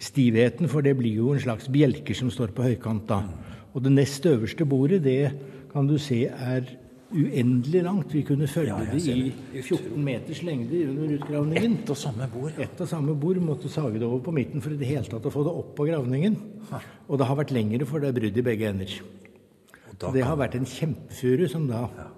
stivheten, 0.03 0.67
for 0.67 0.83
det 0.83 0.99
blir 0.99 1.23
jo 1.23 1.31
en 1.37 1.47
slags 1.47 1.71
bjelker 1.71 2.19
som 2.19 2.35
står 2.35 2.51
på 2.59 2.67
høykant 2.73 3.07
da. 3.07 3.23
Og 3.71 3.87
det 3.87 3.95
nest 3.95 4.27
øverste 4.27 4.67
bordet, 4.67 5.05
det 5.07 5.31
kan 5.71 5.87
du 5.87 5.95
se 6.03 6.25
er 6.27 6.67
uendelig 7.11 7.83
langt. 7.85 8.15
Vi 8.15 8.23
kunne 8.27 8.49
følge 8.51 8.77
ja, 8.77 8.93
det 8.93 9.01
i 9.11 9.63
14 9.63 9.97
meters 10.05 10.43
lengde 10.47 10.83
under 10.89 11.15
utgravningen. 11.17 11.79
Ett 11.83 11.93
og 11.93 11.99
samme 11.99 12.29
bord? 12.33 12.53
Ja. 12.55 12.67
Ett 12.67 12.83
og 12.85 12.91
samme 12.91 13.17
bord. 13.19 13.41
Måtte 13.45 13.73
sage 13.73 13.99
det 13.99 14.07
over 14.07 14.23
på 14.29 14.35
midten 14.37 14.65
for 14.65 14.75
i 14.75 14.79
det 14.81 14.89
hele 14.89 15.07
tatt 15.09 15.27
å 15.27 15.35
få 15.35 15.45
det 15.47 15.55
opp 15.63 15.75
på 15.79 15.89
gravningen. 15.91 16.39
Ha. 16.71 16.83
Og 17.09 17.21
det 17.21 17.29
har 17.31 17.41
vært 17.41 17.55
lengre, 17.57 17.89
for 17.89 18.03
det 18.03 18.11
er 18.11 18.19
brudd 18.21 18.41
i 18.41 18.47
begge 18.47 18.71
ender. 18.71 18.97
Det 20.01 20.25
har 20.25 20.39
vært 20.41 20.57
en 20.57 20.69
kjempefuru 20.69 21.45
som 21.53 21.67
da 21.69 21.85
ja. 21.93 22.09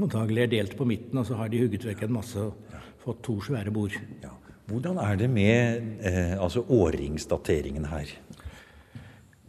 antagelig 0.00 0.46
er 0.46 0.54
delt 0.56 0.74
på 0.78 0.86
midten, 0.88 1.20
og 1.20 1.28
så 1.28 1.38
har 1.38 1.52
de 1.52 1.62
hugget 1.62 1.86
vekk 1.86 2.08
en 2.08 2.16
masse 2.16 2.42
og 2.42 2.78
fått 3.04 3.22
to 3.28 3.38
svære 3.46 3.74
bord. 3.74 3.94
Ja. 4.24 4.34
Hvordan 4.68 4.98
er 5.00 5.16
det 5.16 5.28
med 5.32 5.84
eh, 6.04 6.34
altså 6.36 6.60
årringsdateringen 6.68 7.86
her? 7.88 8.10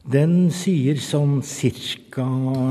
Den 0.10 0.48
sier 0.50 0.98
sånn 0.98 1.36
ca. 1.46 2.24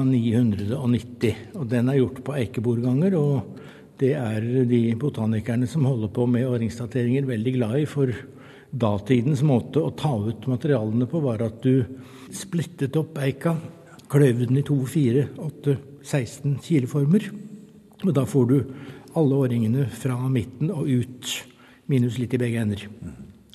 990, 0.03 1.37
og 1.55 1.69
den 1.71 1.91
er 1.93 2.01
gjort 2.01 2.17
på 2.27 2.35
eikebordganger. 2.35 3.15
Og 3.15 3.61
Det 3.99 4.13
er 4.15 4.43
de 4.67 4.95
botanikerne 4.99 5.67
som 5.67 5.87
holder 5.87 6.11
på 6.15 6.27
med 6.27 6.47
årringsdateringer, 6.47 7.27
veldig 7.27 7.53
glad 7.55 7.77
i. 7.79 7.85
For 7.87 8.11
datidens 8.71 9.43
måte 9.47 9.83
å 9.83 9.95
ta 9.95 10.17
ut 10.19 10.47
materialene 10.51 11.07
på 11.07 11.23
var 11.23 11.43
at 11.47 11.63
du 11.63 11.85
splittet 12.35 12.99
opp 12.99 13.19
eika, 13.23 13.55
kløyv 14.11 14.47
den 14.47 14.59
i 14.59 14.67
to, 14.67 14.81
fire, 14.87 15.29
åtte, 15.39 15.79
16 16.03 16.59
kileformer. 16.63 17.31
Og 18.03 18.15
da 18.15 18.27
får 18.27 18.51
du 18.51 18.59
alle 19.15 19.43
årringene 19.47 19.87
fra 19.91 20.19
midten 20.27 20.75
og 20.75 20.91
ut, 20.91 21.35
minus 21.87 22.19
litt 22.19 22.35
i 22.35 22.43
begge 22.43 22.67
ender. 22.67 22.87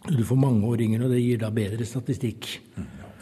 Du 0.08 0.24
får 0.24 0.40
mange 0.40 0.68
årringer, 0.72 1.04
og 1.04 1.12
det 1.12 1.24
gir 1.24 1.44
da 1.44 1.52
bedre 1.52 1.88
statistikk. 1.88 2.52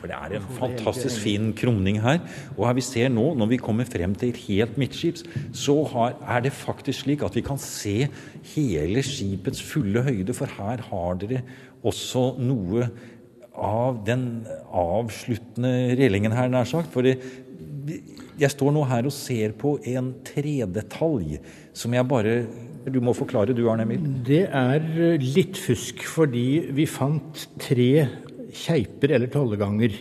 For 0.02 0.10
Det 0.10 0.18
er 0.18 0.34
en 0.40 0.48
fantastisk 0.58 1.22
fin 1.22 1.52
krumning 1.54 2.00
her. 2.02 2.20
Og 2.58 2.66
her 2.66 2.74
vi 2.78 2.84
ser 2.86 3.12
nå, 3.14 3.28
når 3.38 3.52
vi 3.54 3.62
kommer 3.62 3.86
frem 3.86 4.16
til 4.18 4.34
helt 4.48 4.80
midtskips, 4.82 5.24
så 5.54 5.78
har, 5.94 6.16
er 6.26 6.42
det 6.48 6.54
faktisk 6.58 7.06
slik 7.06 7.22
at 7.26 7.38
vi 7.38 7.44
kan 7.46 7.62
se 7.62 8.10
hele 8.56 9.04
skipets 9.06 9.62
fulle 9.62 10.02
høyde. 10.08 10.34
For 10.34 10.50
her 10.58 10.82
har 10.90 11.22
dere 11.22 11.44
også 11.86 12.32
noe 12.42 12.90
av 13.52 14.02
den 14.08 14.26
avsluttende 14.74 15.94
relingen 16.00 16.34
her, 16.34 16.50
nær 16.50 16.66
sagt. 16.66 16.90
For 16.94 17.06
det, 17.06 17.20
jeg 18.42 18.54
står 18.56 18.74
nå 18.74 18.88
her 18.90 19.06
og 19.06 19.14
ser 19.14 19.54
på 19.58 19.76
en 19.92 20.14
tredetalj 20.26 21.38
som 21.78 21.94
jeg 21.94 22.10
bare 22.10 22.36
Du 22.82 22.98
må 23.04 23.14
forklare 23.14 23.54
du, 23.54 23.68
Arne 23.70 23.84
Emil. 23.86 24.02
Det 24.26 24.48
er 24.50 24.82
litt 25.22 25.60
fusk, 25.62 26.02
fordi 26.10 26.72
vi 26.74 26.88
fant 26.90 27.44
tre 27.62 28.08
keiper 28.56 29.16
eller 29.18 29.32
tolleganger. 29.32 29.96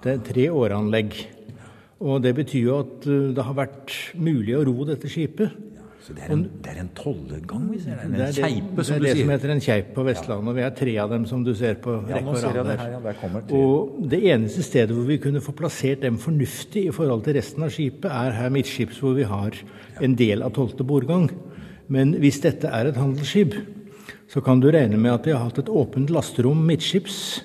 Det 0.00 0.14
er 0.14 0.22
tre 0.24 0.46
åranlegg. 0.50 1.16
Og 2.00 2.22
det 2.24 2.32
betyr 2.38 2.62
jo 2.64 2.78
at 2.80 3.08
uh, 3.10 3.32
det 3.36 3.44
har 3.44 3.56
vært 3.58 3.96
mulig 4.16 4.56
å 4.56 4.64
ro 4.64 4.86
dette 4.88 5.10
skipet. 5.12 5.58
Så 6.00 6.14
det 6.16 6.22
er 6.24 6.30
en, 6.32 6.44
det 6.64 6.70
er 6.72 6.78
en 6.80 6.88
tollegang 6.96 7.66
vi 7.68 7.78
ser? 7.82 7.98
En 8.00 8.14
det 8.16 8.22
er 8.24 8.30
det, 8.32 8.46
keipe, 8.46 8.84
som 8.88 8.96
det 8.96 9.10
er 9.10 9.18
det 9.18 9.20
som 9.20 9.32
heter 9.34 9.52
en 9.52 9.60
keip 9.62 9.90
på 9.94 10.04
Vestlandet. 10.06 10.48
og 10.48 10.56
Vi 10.56 10.64
har 10.64 10.72
tre 10.78 10.94
av 11.02 11.12
dem 11.12 11.26
som 11.28 11.42
du 11.44 11.50
ser 11.58 11.76
på 11.84 11.98
Ja, 12.08 12.16
rekke 12.16 12.32
og 12.32 12.46
rad 12.46 12.70
der. 12.70 12.84
Ja, 12.94 13.00
der. 13.04 13.52
Og 13.58 13.98
det 14.14 14.22
eneste 14.32 14.64
stedet 14.64 14.96
hvor 14.96 15.04
vi 15.10 15.18
kunne 15.20 15.44
få 15.44 15.52
plassert 15.58 16.00
dem 16.06 16.16
fornuftig 16.18 16.86
i 16.88 16.94
forhold 16.96 17.26
til 17.26 17.36
resten 17.36 17.66
av 17.66 17.74
skipet, 17.74 18.08
er 18.08 18.38
her 18.38 18.54
midtskips, 18.54 19.02
hvor 19.04 19.12
vi 19.18 19.28
har 19.28 19.60
en 20.00 20.16
del 20.16 20.46
av 20.46 20.54
tolvte 20.56 20.88
bordgang. 20.88 21.28
Men 21.92 22.16
hvis 22.22 22.40
dette 22.46 22.72
er 22.72 22.88
et 22.88 22.98
handelsskip, 22.98 23.58
så 24.30 24.40
kan 24.46 24.62
du 24.62 24.70
regne 24.72 24.96
med 24.96 25.12
at 25.12 25.28
de 25.28 25.36
har 25.36 25.44
hatt 25.50 25.60
et 25.60 25.68
åpent 25.68 26.10
lasterom 26.10 26.64
midtskips 26.64 27.42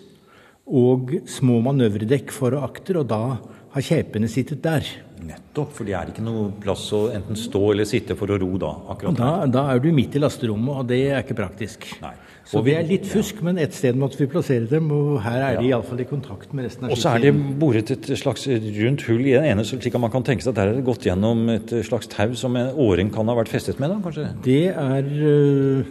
og 0.66 1.12
små 1.30 1.60
manøvredekk 1.66 2.32
for 2.34 2.56
og 2.58 2.64
akter, 2.72 2.98
og 3.04 3.08
da 3.12 3.38
har 3.76 3.84
kjepene 3.86 4.30
sittet 4.32 4.62
der. 4.64 4.86
Nettopp, 5.26 5.72
for 5.74 5.88
det 5.88 5.94
er 5.96 6.10
ikke 6.12 6.24
noe 6.26 6.50
plass 6.62 6.88
å 6.94 7.06
enten 7.16 7.38
stå 7.40 7.62
eller 7.72 7.88
sitte 7.88 8.16
for 8.20 8.28
å 8.34 8.38
ro 8.42 8.50
da. 8.62 8.72
Akkurat 8.94 9.18
da, 9.18 9.30
da 9.52 9.64
er 9.74 9.80
du 9.84 9.90
midt 9.96 10.16
i 10.18 10.22
lasterommet, 10.22 10.82
og 10.82 10.88
det 10.90 11.00
er 11.12 11.22
ikke 11.24 11.38
praktisk. 11.38 11.86
Nei. 12.02 12.14
Så 12.46 12.62
vi- 12.64 12.72
det 12.76 12.80
er 12.84 12.88
litt 12.88 13.06
fusk, 13.10 13.42
men 13.42 13.58
et 13.58 13.74
sted 13.74 13.96
måtte 13.98 14.18
vi 14.20 14.28
plassere 14.28 14.70
dem, 14.70 14.92
og 14.92 15.22
her 15.22 15.42
er 15.42 15.62
de 15.62 15.70
iallfall 15.72 16.00
i 16.02 16.06
kontakt 16.06 16.54
med 16.54 16.66
resten 16.66 16.86
av 16.86 16.92
Og 16.92 16.98
så 16.98 17.16
er 17.16 17.20
det 17.20 17.34
boret 17.60 17.90
et 17.90 18.04
slags 18.18 18.46
rundt 18.48 19.02
hull 19.08 19.26
i 19.26 19.32
den 19.34 19.44
ene, 19.46 19.64
slik 19.66 19.96
at 19.96 20.02
man 20.02 20.12
kan 20.12 20.22
tenke 20.24 20.44
seg 20.44 20.50
at 20.50 20.56
der 20.56 20.68
er 20.70 20.76
det 20.76 20.86
gått 20.86 21.06
gjennom 21.10 21.50
et 21.50 21.74
slags 21.86 22.08
tau 22.08 22.34
som 22.36 22.56
en 22.56 22.76
åring 22.76 23.12
kan 23.12 23.26
ha 23.26 23.34
vært 23.34 23.50
festet 23.50 23.80
med, 23.80 23.90
da, 23.90 23.98
kanskje? 23.98 24.30
Det 24.44 24.68
er 24.76 25.04
øh, 25.04 25.86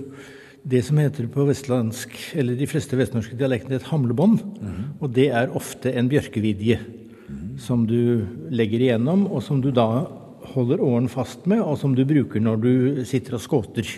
det 0.65 0.81
som 0.87 0.99
heter 0.99 1.29
på 1.29 1.45
vestlandsk, 1.45 2.17
eller 2.41 2.57
de 2.57 2.69
fleste 2.69 2.97
vestnorske 2.97 3.37
dialektene, 3.37 3.77
et 3.77 3.91
hamlebånd. 3.91 4.41
Og 5.01 5.11
det 5.13 5.29
er 5.37 5.53
ofte 5.53 5.93
en 5.93 6.09
bjørkevidje 6.09 6.79
som 7.61 7.85
du 7.87 8.25
legger 8.53 8.83
igjennom, 8.87 9.27
og 9.29 9.43
som 9.45 9.61
du 9.61 9.71
da 9.75 10.07
holder 10.55 10.83
åren 10.85 11.09
fast 11.09 11.47
med, 11.51 11.61
og 11.61 11.79
som 11.81 11.95
du 11.97 12.05
bruker 12.09 12.43
når 12.43 12.61
du 12.63 12.73
sitter 13.09 13.37
og 13.37 13.45
skåter. 13.45 13.89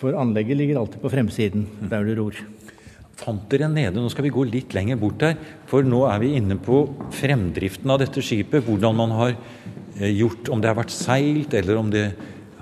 For 0.00 0.16
anlegget 0.18 0.58
ligger 0.58 0.80
alltid 0.80 1.00
på 1.04 1.12
fremsiden 1.12 1.68
der 1.90 2.04
du 2.04 2.14
ror. 2.18 2.40
Fant 3.14 3.44
dere 3.52 3.68
nede, 3.70 4.00
nå 4.00 4.10
skal 4.10 4.26
vi 4.26 4.34
gå 4.34 4.42
litt 4.48 4.74
lenger 4.74 4.98
bort 4.98 5.20
der, 5.22 5.36
for 5.70 5.86
nå 5.86 6.02
er 6.10 6.18
vi 6.20 6.34
inne 6.40 6.58
på 6.60 6.82
fremdriften 7.14 7.92
av 7.92 8.00
dette 8.02 8.24
skipet. 8.24 8.64
Hvordan 8.66 8.96
man 8.98 9.14
har 9.14 9.36
eh, 9.36 10.10
gjort, 10.10 10.50
om 10.50 10.60
det 10.60 10.72
har 10.72 10.80
vært 10.80 10.94
seilt, 10.94 11.54
eller 11.54 11.78
om 11.78 11.92
det 11.94 12.08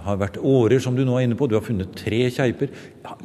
har 0.04 0.18
vært 0.20 0.38
årer, 0.38 0.80
som 0.82 0.96
du 0.96 1.04
nå 1.06 1.16
er 1.18 1.26
inne 1.26 1.38
på. 1.38 1.48
Du 1.48 1.56
har 1.56 1.64
funnet 1.64 1.94
tre 1.98 2.24
keiper. 2.34 2.72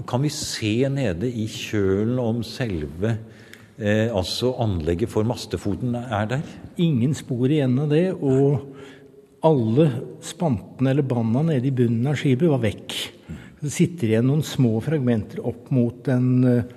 Kan 0.10 0.24
vi 0.26 0.32
se 0.34 0.76
nede 0.94 1.30
i 1.30 1.48
kjølen 1.52 2.18
om 2.22 2.44
selve 2.46 3.16
eh, 3.78 4.08
altså 4.08 4.54
anlegget 4.64 5.12
for 5.12 5.28
mastefoten 5.28 5.98
er 6.00 6.32
der? 6.34 6.56
Ingen 6.82 7.16
spor 7.18 7.50
igjen 7.50 7.78
av 7.84 7.92
det, 7.94 8.10
og 8.16 8.74
alle 9.48 9.90
spantene 10.26 10.92
eller 10.94 11.06
banna 11.08 11.44
nede 11.52 11.70
i 11.70 11.76
bunnen 11.76 12.10
av 12.10 12.18
skipet 12.20 12.50
var 12.52 12.64
vekk. 12.64 12.98
Det 13.62 13.74
sitter 13.74 14.12
igjen 14.12 14.28
noen 14.30 14.46
små 14.46 14.78
fragmenter 14.86 15.42
opp 15.46 15.72
mot 15.74 16.04
den 16.06 16.30
eh, 16.46 16.76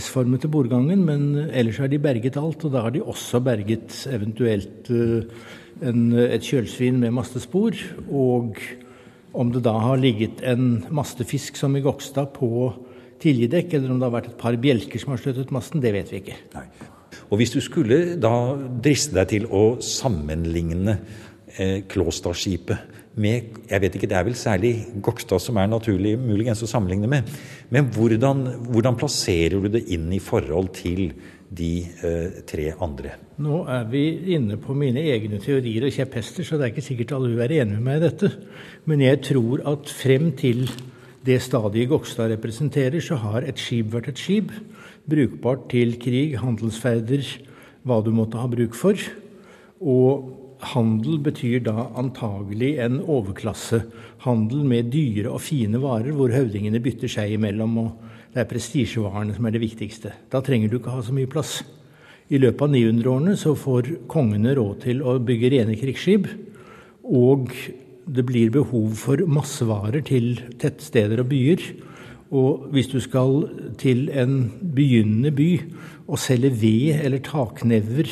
S-formete 0.00 0.50
bordgangen, 0.50 1.02
men 1.06 1.50
ellers 1.50 1.78
har 1.82 1.90
de 1.90 1.98
berget 2.02 2.38
alt, 2.38 2.64
og 2.66 2.74
da 2.74 2.84
har 2.86 2.94
de 2.94 3.02
også 3.02 3.40
berget 3.46 3.94
eventuelt 4.10 4.90
eh, 4.90 5.50
en, 5.86 6.04
et 6.26 6.46
kjølsvin 6.46 6.98
med 7.02 7.14
mastespor, 7.14 7.78
og 8.10 8.58
om 9.32 9.50
det 9.52 9.62
da 9.66 9.74
har 9.78 10.00
ligget 10.00 10.42
en 10.46 10.84
mastefisk 10.90 11.58
som 11.58 11.76
i 11.76 11.82
Gokstad 11.84 12.32
på 12.36 12.70
tiljedekk, 13.20 13.74
eller 13.76 13.92
om 13.92 14.00
det 14.00 14.08
har 14.08 14.16
vært 14.16 14.30
et 14.32 14.40
par 14.40 14.56
bjelker 14.60 15.02
som 15.02 15.14
har 15.14 15.20
støttet 15.22 15.52
masten, 15.54 15.82
det 15.82 15.92
vet 15.94 16.12
vi 16.12 16.22
ikke. 16.22 16.38
Nei. 16.56 16.66
Og 17.30 17.40
hvis 17.40 17.52
du 17.54 17.60
skulle 17.62 18.16
da 18.20 18.32
driste 18.82 19.16
deg 19.18 19.28
til 19.30 19.46
å 19.50 19.64
sammenligne 19.84 20.96
eh, 21.56 21.82
Klåstadskipet 21.90 22.96
med 23.20 23.56
Jeg 23.66 23.82
vet 23.82 23.96
ikke, 23.98 24.06
det 24.06 24.16
er 24.16 24.26
vel 24.28 24.36
særlig 24.38 24.72
Gokstad 25.02 25.42
som 25.42 25.58
er 25.58 25.68
naturlig 25.68 26.14
muligens 26.18 26.62
å 26.62 26.68
sammenligne 26.70 27.10
med. 27.10 27.26
Men 27.74 27.90
hvordan, 27.92 28.44
hvordan 28.70 28.98
plasserer 28.98 29.58
du 29.58 29.68
det 29.74 29.82
inn 29.92 30.06
i 30.14 30.22
forhold 30.22 30.70
til 30.78 31.10
de 31.50 31.72
eh, 32.06 32.40
tre 32.46 32.70
andre? 32.78 33.16
Nå 33.42 33.64
er 33.70 33.88
vi 33.90 34.04
inne 34.36 34.58
på 34.60 34.76
mine 34.78 35.02
egne 35.12 35.40
teorier 35.42 35.88
og 35.88 35.94
kjepphester, 35.94 36.46
så 36.46 36.56
det 36.58 36.66
er 36.66 36.72
ikke 36.74 36.86
sikkert 36.86 37.14
alle 37.16 37.32
vil 37.32 37.42
være 37.42 37.60
enig 37.64 37.78
med 37.78 37.86
meg 37.88 38.00
i 38.00 38.04
dette. 38.06 38.32
Men 38.90 39.04
jeg 39.04 39.22
tror 39.30 39.64
at 39.72 39.90
frem 39.90 40.30
til 40.38 40.66
det 41.26 41.40
stadiet 41.44 41.90
Gokstad 41.90 42.30
representerer, 42.32 43.00
så 43.04 43.18
har 43.20 43.44
et 43.44 43.60
skip 43.60 43.90
vært 43.92 44.12
et 44.12 44.20
skip. 44.20 44.52
Brukbart 45.10 45.66
til 45.72 45.96
krig, 46.00 46.38
handelsferder, 46.40 47.24
hva 47.84 47.98
du 48.04 48.12
måtte 48.14 48.40
ha 48.40 48.48
bruk 48.48 48.76
for. 48.78 49.00
Og 49.80 50.30
handel 50.74 51.18
betyr 51.24 51.64
da 51.64 51.88
antagelig 51.98 52.74
en 52.84 53.00
overklassehandel 53.00 54.64
med 54.68 54.92
dyre 54.92 55.32
og 55.32 55.42
fine 55.44 55.80
varer, 55.82 56.12
hvor 56.16 56.32
høvdingene 56.32 56.82
bytter 56.84 57.10
seg 57.10 57.36
imellom, 57.36 57.78
og 57.84 58.09
det 58.30 58.44
er 58.44 58.48
prestisjevarene 58.50 59.34
som 59.34 59.46
er 59.46 59.54
det 59.56 59.62
viktigste. 59.64 60.14
Da 60.30 60.42
trenger 60.44 60.70
du 60.70 60.78
ikke 60.78 60.94
ha 60.94 61.02
så 61.02 61.14
mye 61.14 61.30
plass. 61.30 61.60
I 62.30 62.38
løpet 62.38 62.62
av 62.62 62.74
900-årene 62.76 63.36
så 63.38 63.56
får 63.58 63.88
kongene 64.10 64.54
råd 64.54 64.84
til 64.84 65.02
å 65.02 65.16
bygge 65.18 65.50
rene 65.56 65.78
krigsskip, 65.78 66.28
og 67.10 67.50
det 68.06 68.24
blir 68.26 68.52
behov 68.54 68.94
for 68.98 69.22
massevarer 69.26 70.04
til 70.06 70.36
tettsteder 70.62 71.24
og 71.24 71.30
byer. 71.32 71.64
Og 72.30 72.68
hvis 72.70 72.86
du 72.92 73.00
skal 73.02 73.48
til 73.82 74.06
en 74.14 74.44
begynnende 74.62 75.34
by 75.34 75.48
og 76.06 76.20
selge 76.22 76.52
ved 76.60 77.02
eller 77.02 77.18
taknever 77.26 78.06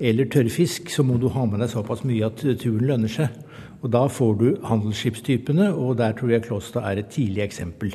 eller 0.00 0.32
tørrfisk, 0.32 0.88
så 0.88 1.04
må 1.04 1.20
du 1.20 1.28
ha 1.34 1.44
med 1.44 1.60
deg 1.60 1.74
såpass 1.74 2.06
mye 2.08 2.32
at 2.32 2.40
turen 2.40 2.88
lønner 2.88 3.12
seg. 3.12 3.36
Og 3.84 3.92
da 3.92 4.06
får 4.10 4.36
du 4.40 4.48
handelsskipstypene, 4.64 5.74
og 5.76 5.98
der 6.00 6.16
tror 6.16 6.32
jeg 6.32 6.48
Klåstad 6.48 6.88
er 6.88 7.02
et 7.02 7.12
tidlig 7.12 7.44
eksempel. 7.44 7.92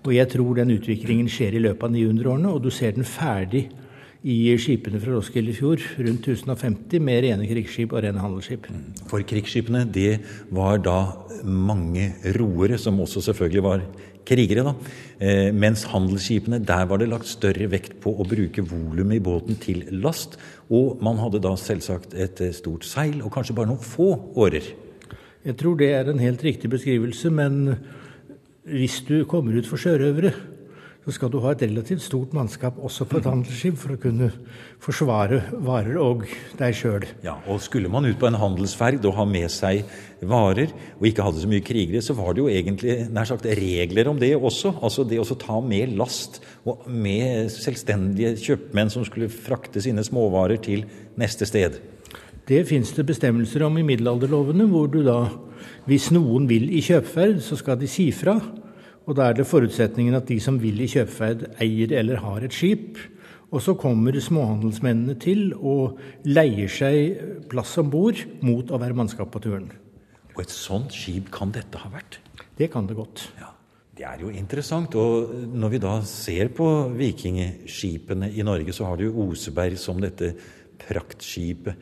Og 0.00 0.14
jeg 0.16 0.30
tror 0.32 0.56
den 0.56 0.72
utviklingen 0.78 1.28
skjer 1.28 1.58
i 1.58 1.62
løpet 1.66 1.84
av 1.84 1.92
900-årene, 1.92 2.52
og 2.54 2.64
du 2.64 2.70
ser 2.72 2.94
den 2.96 3.04
ferdig 3.04 3.66
i 4.20 4.52
skipene 4.60 5.00
fra 5.00 5.14
Roskilde 5.14 5.52
i 5.52 5.56
fjor, 5.56 5.80
rundt 6.00 6.28
1050, 6.28 7.00
med 7.04 7.22
rene 7.24 7.48
krigsskip 7.48 7.94
og 7.94 8.04
rene 8.04 8.20
handelsskip. 8.20 8.68
For 9.08 9.24
krigsskipene, 9.24 9.86
det 9.88 10.20
var 10.52 10.80
da 10.84 10.98
mange 11.44 12.10
roere, 12.36 12.76
som 12.80 13.00
også 13.00 13.22
selvfølgelig 13.30 13.64
var 13.64 13.84
krigere, 14.28 14.64
da. 14.66 14.74
Eh, 15.20 15.48
mens 15.56 15.86
handelsskipene, 15.88 16.60
der 16.64 16.84
var 16.88 17.00
det 17.00 17.08
lagt 17.08 17.28
større 17.28 17.70
vekt 17.72 17.96
på 18.04 18.12
å 18.12 18.28
bruke 18.28 18.64
volumet 18.64 19.18
i 19.18 19.24
båten 19.24 19.56
til 19.60 19.86
last. 20.04 20.36
Og 20.68 21.00
man 21.04 21.20
hadde 21.20 21.40
da 21.44 21.54
selvsagt 21.60 22.16
et 22.16 22.40
eh, 22.44 22.54
stort 22.56 22.84
seil, 22.88 23.22
og 23.24 23.32
kanskje 23.34 23.56
bare 23.56 23.72
noen 23.72 23.84
få 23.84 24.12
årer. 24.40 24.68
Jeg 25.44 25.56
tror 25.56 25.80
det 25.80 25.92
er 25.96 26.08
en 26.12 26.20
helt 26.20 26.44
riktig 26.44 26.68
beskrivelse, 26.72 27.32
men 27.32 27.78
hvis 28.68 29.00
du 29.08 29.22
kommer 29.28 29.56
ut 29.56 29.68
for 29.68 29.80
sjørøvere, 29.80 30.32
så 31.00 31.14
skal 31.16 31.30
du 31.32 31.38
ha 31.40 31.54
et 31.54 31.62
relativt 31.64 32.02
stort 32.04 32.34
mannskap 32.36 32.76
også 32.76 33.06
på 33.08 33.18
et 33.18 33.26
handelsskip 33.26 33.78
for 33.80 33.94
å 33.94 34.00
kunne 34.00 34.26
forsvare 34.84 35.38
varer 35.64 35.96
og 35.96 36.26
deg 36.58 36.76
sjøl. 36.76 37.06
Ja, 37.24 37.38
og 37.48 37.62
skulle 37.64 37.88
man 37.92 38.04
ut 38.04 38.18
på 38.20 38.28
en 38.28 38.36
handelsferd 38.36 39.06
og 39.08 39.16
ha 39.16 39.24
med 39.24 39.48
seg 39.52 39.88
varer, 40.20 40.74
og 40.98 41.08
ikke 41.08 41.24
hadde 41.24 41.40
så 41.40 41.48
mye 41.48 41.64
krigere, 41.64 42.04
så 42.04 42.14
var 42.18 42.36
det 42.36 42.44
jo 42.44 42.50
egentlig 42.52 42.98
nær 43.08 43.30
sagt 43.30 43.48
regler 43.48 44.12
om 44.12 44.20
det 44.20 44.34
også. 44.36 44.74
Altså 44.84 45.06
det 45.08 45.22
å 45.22 45.38
ta 45.40 45.56
med 45.64 45.96
last 45.96 46.42
og 46.68 46.84
med 46.84 47.48
selvstendige 47.54 48.36
kjøpmenn 48.44 48.92
som 48.92 49.06
skulle 49.08 49.32
frakte 49.32 49.80
sine 49.80 50.04
småvarer 50.04 50.60
til 50.60 50.84
neste 51.20 51.48
sted. 51.48 51.80
Det 52.48 52.64
fins 52.68 52.92
det 52.96 53.06
bestemmelser 53.08 53.64
om 53.66 53.76
i 53.78 53.84
middelalderlovene, 53.86 54.66
hvor 54.70 54.88
du 54.90 55.02
da, 55.06 55.20
hvis 55.88 56.10
noen 56.14 56.48
vil 56.50 56.68
i 56.72 56.82
kjøpferd, 56.84 57.40
så 57.44 57.58
skal 57.60 57.78
de 57.80 57.88
si 57.90 58.10
fra. 58.14 58.38
Og 59.06 59.16
da 59.18 59.28
er 59.28 59.38
det 59.38 59.48
forutsetningen 59.48 60.16
at 60.18 60.28
de 60.30 60.38
som 60.42 60.58
vil 60.62 60.80
i 60.82 60.88
kjøpferd, 60.90 61.46
eier 61.62 61.94
eller 62.00 62.22
har 62.24 62.46
et 62.46 62.54
skip. 62.54 62.98
Og 63.50 63.62
så 63.64 63.74
kommer 63.78 64.14
småhandelsmennene 64.14 65.16
til 65.18 65.48
og 65.56 65.98
leier 66.28 66.70
seg 66.70 67.46
plass 67.50 67.76
om 67.82 67.90
bord 67.90 68.20
mot 68.46 68.70
å 68.70 68.78
være 68.78 68.96
mannskap 68.98 69.32
på 69.34 69.42
turen. 69.42 69.70
Og 70.36 70.44
et 70.44 70.52
sånt 70.54 70.94
skip 70.94 71.32
kan 71.34 71.50
dette 71.54 71.80
ha 71.82 71.90
vært? 71.90 72.20
Det 72.58 72.70
kan 72.70 72.86
det 72.86 72.98
godt. 72.98 73.26
Ja. 73.40 73.50
Det 74.00 74.06
er 74.08 74.22
jo 74.22 74.30
interessant. 74.32 74.94
Og 74.96 75.34
når 75.52 75.74
vi 75.74 75.80
da 75.82 75.98
ser 76.08 76.48
på 76.56 76.66
vikingskipene 76.96 78.30
i 78.32 78.46
Norge, 78.46 78.72
så 78.72 78.86
har 78.88 78.96
du 78.96 79.08
jo 79.08 79.26
Oseberg 79.26 79.76
som 79.76 80.00
dette 80.00 80.30
praktskipet, 80.80 81.78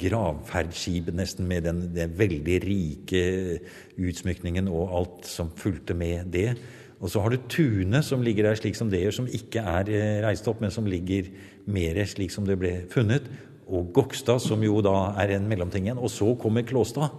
gravferdsskipet 0.00 1.16
nesten, 1.16 1.48
med 1.50 1.66
den, 1.68 1.84
den, 1.94 2.12
veldig 2.18 2.58
rike 2.64 3.22
utsmykningen 3.98 4.70
og 4.70 4.94
alt 5.00 5.30
som 5.30 5.52
fulgte 5.56 5.96
med 5.98 6.32
det. 6.34 6.52
Og 6.98 7.12
så 7.12 7.22
har 7.22 7.30
du 7.30 7.48
Tune, 7.50 8.02
som 8.02 8.24
ligger 8.26 8.48
der 8.48 8.58
slik 8.58 8.78
som 8.78 8.90
det 8.90 9.04
gjør, 9.04 9.20
som 9.20 9.30
ikke 9.30 9.62
er 9.62 9.90
eh, 9.94 10.20
reist 10.24 10.48
opp, 10.50 10.62
men 10.64 10.74
som 10.74 10.88
ligger 10.88 11.30
mer 11.70 12.00
slik 12.10 12.34
som 12.34 12.46
det 12.48 12.58
ble 12.58 12.72
funnet. 12.90 13.28
Og 13.68 13.92
Gokstad, 13.94 14.40
som 14.42 14.62
jo 14.64 14.80
da 14.82 15.12
er 15.20 15.36
en 15.36 15.46
mellomting 15.50 15.86
igjen. 15.86 16.00
Og 16.00 16.10
så 16.10 16.32
kommer 16.40 16.66
Klåstad. 16.66 17.12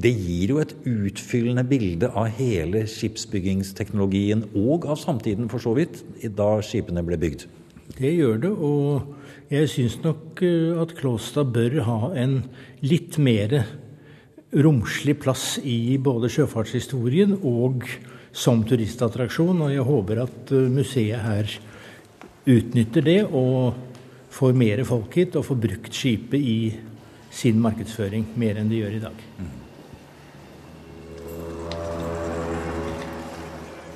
Det 0.00 0.12
gir 0.14 0.54
jo 0.54 0.60
et 0.62 0.72
utfyllende 0.86 1.64
bilde 1.68 2.08
av 2.16 2.30
hele 2.38 2.86
skipsbyggingsteknologien, 2.88 4.46
og 4.56 4.86
av 4.88 5.00
samtiden 5.02 5.50
for 5.52 5.60
så 5.60 5.74
vidt, 5.76 6.00
da 6.38 6.54
skipene 6.64 7.04
ble 7.04 7.18
bygd. 7.20 7.48
Det 7.96 8.10
gjør 8.14 8.38
det, 8.42 8.50
og 8.50 9.50
jeg 9.50 9.70
syns 9.72 9.96
nok 10.04 10.42
eh, 10.46 10.78
at 10.78 10.94
Klåstad 10.98 11.50
bør 11.54 11.80
ha 11.86 11.98
en 12.20 12.36
litt 12.84 13.18
mer 13.18 13.56
romslig 14.50 15.16
plass 15.22 15.58
i 15.62 15.96
både 16.02 16.30
sjøfartshistorien 16.32 17.36
og 17.46 17.86
som 18.30 18.62
turistattraksjon. 18.66 19.64
Og 19.66 19.74
jeg 19.74 19.86
håper 19.86 20.22
at 20.26 20.54
eh, 20.54 20.68
museet 20.70 21.24
her 21.24 21.56
utnytter 22.50 23.06
det 23.06 23.20
og 23.26 23.74
får 24.30 24.54
mer 24.56 24.84
folk 24.88 25.18
hit 25.18 25.36
og 25.38 25.48
får 25.48 25.60
brukt 25.66 25.96
skipet 25.96 26.38
i 26.40 26.60
sin 27.30 27.58
markedsføring 27.62 28.32
mer 28.40 28.58
enn 28.58 28.70
de 28.70 28.80
gjør 28.84 28.96
i 28.96 29.02
dag. 29.02 29.26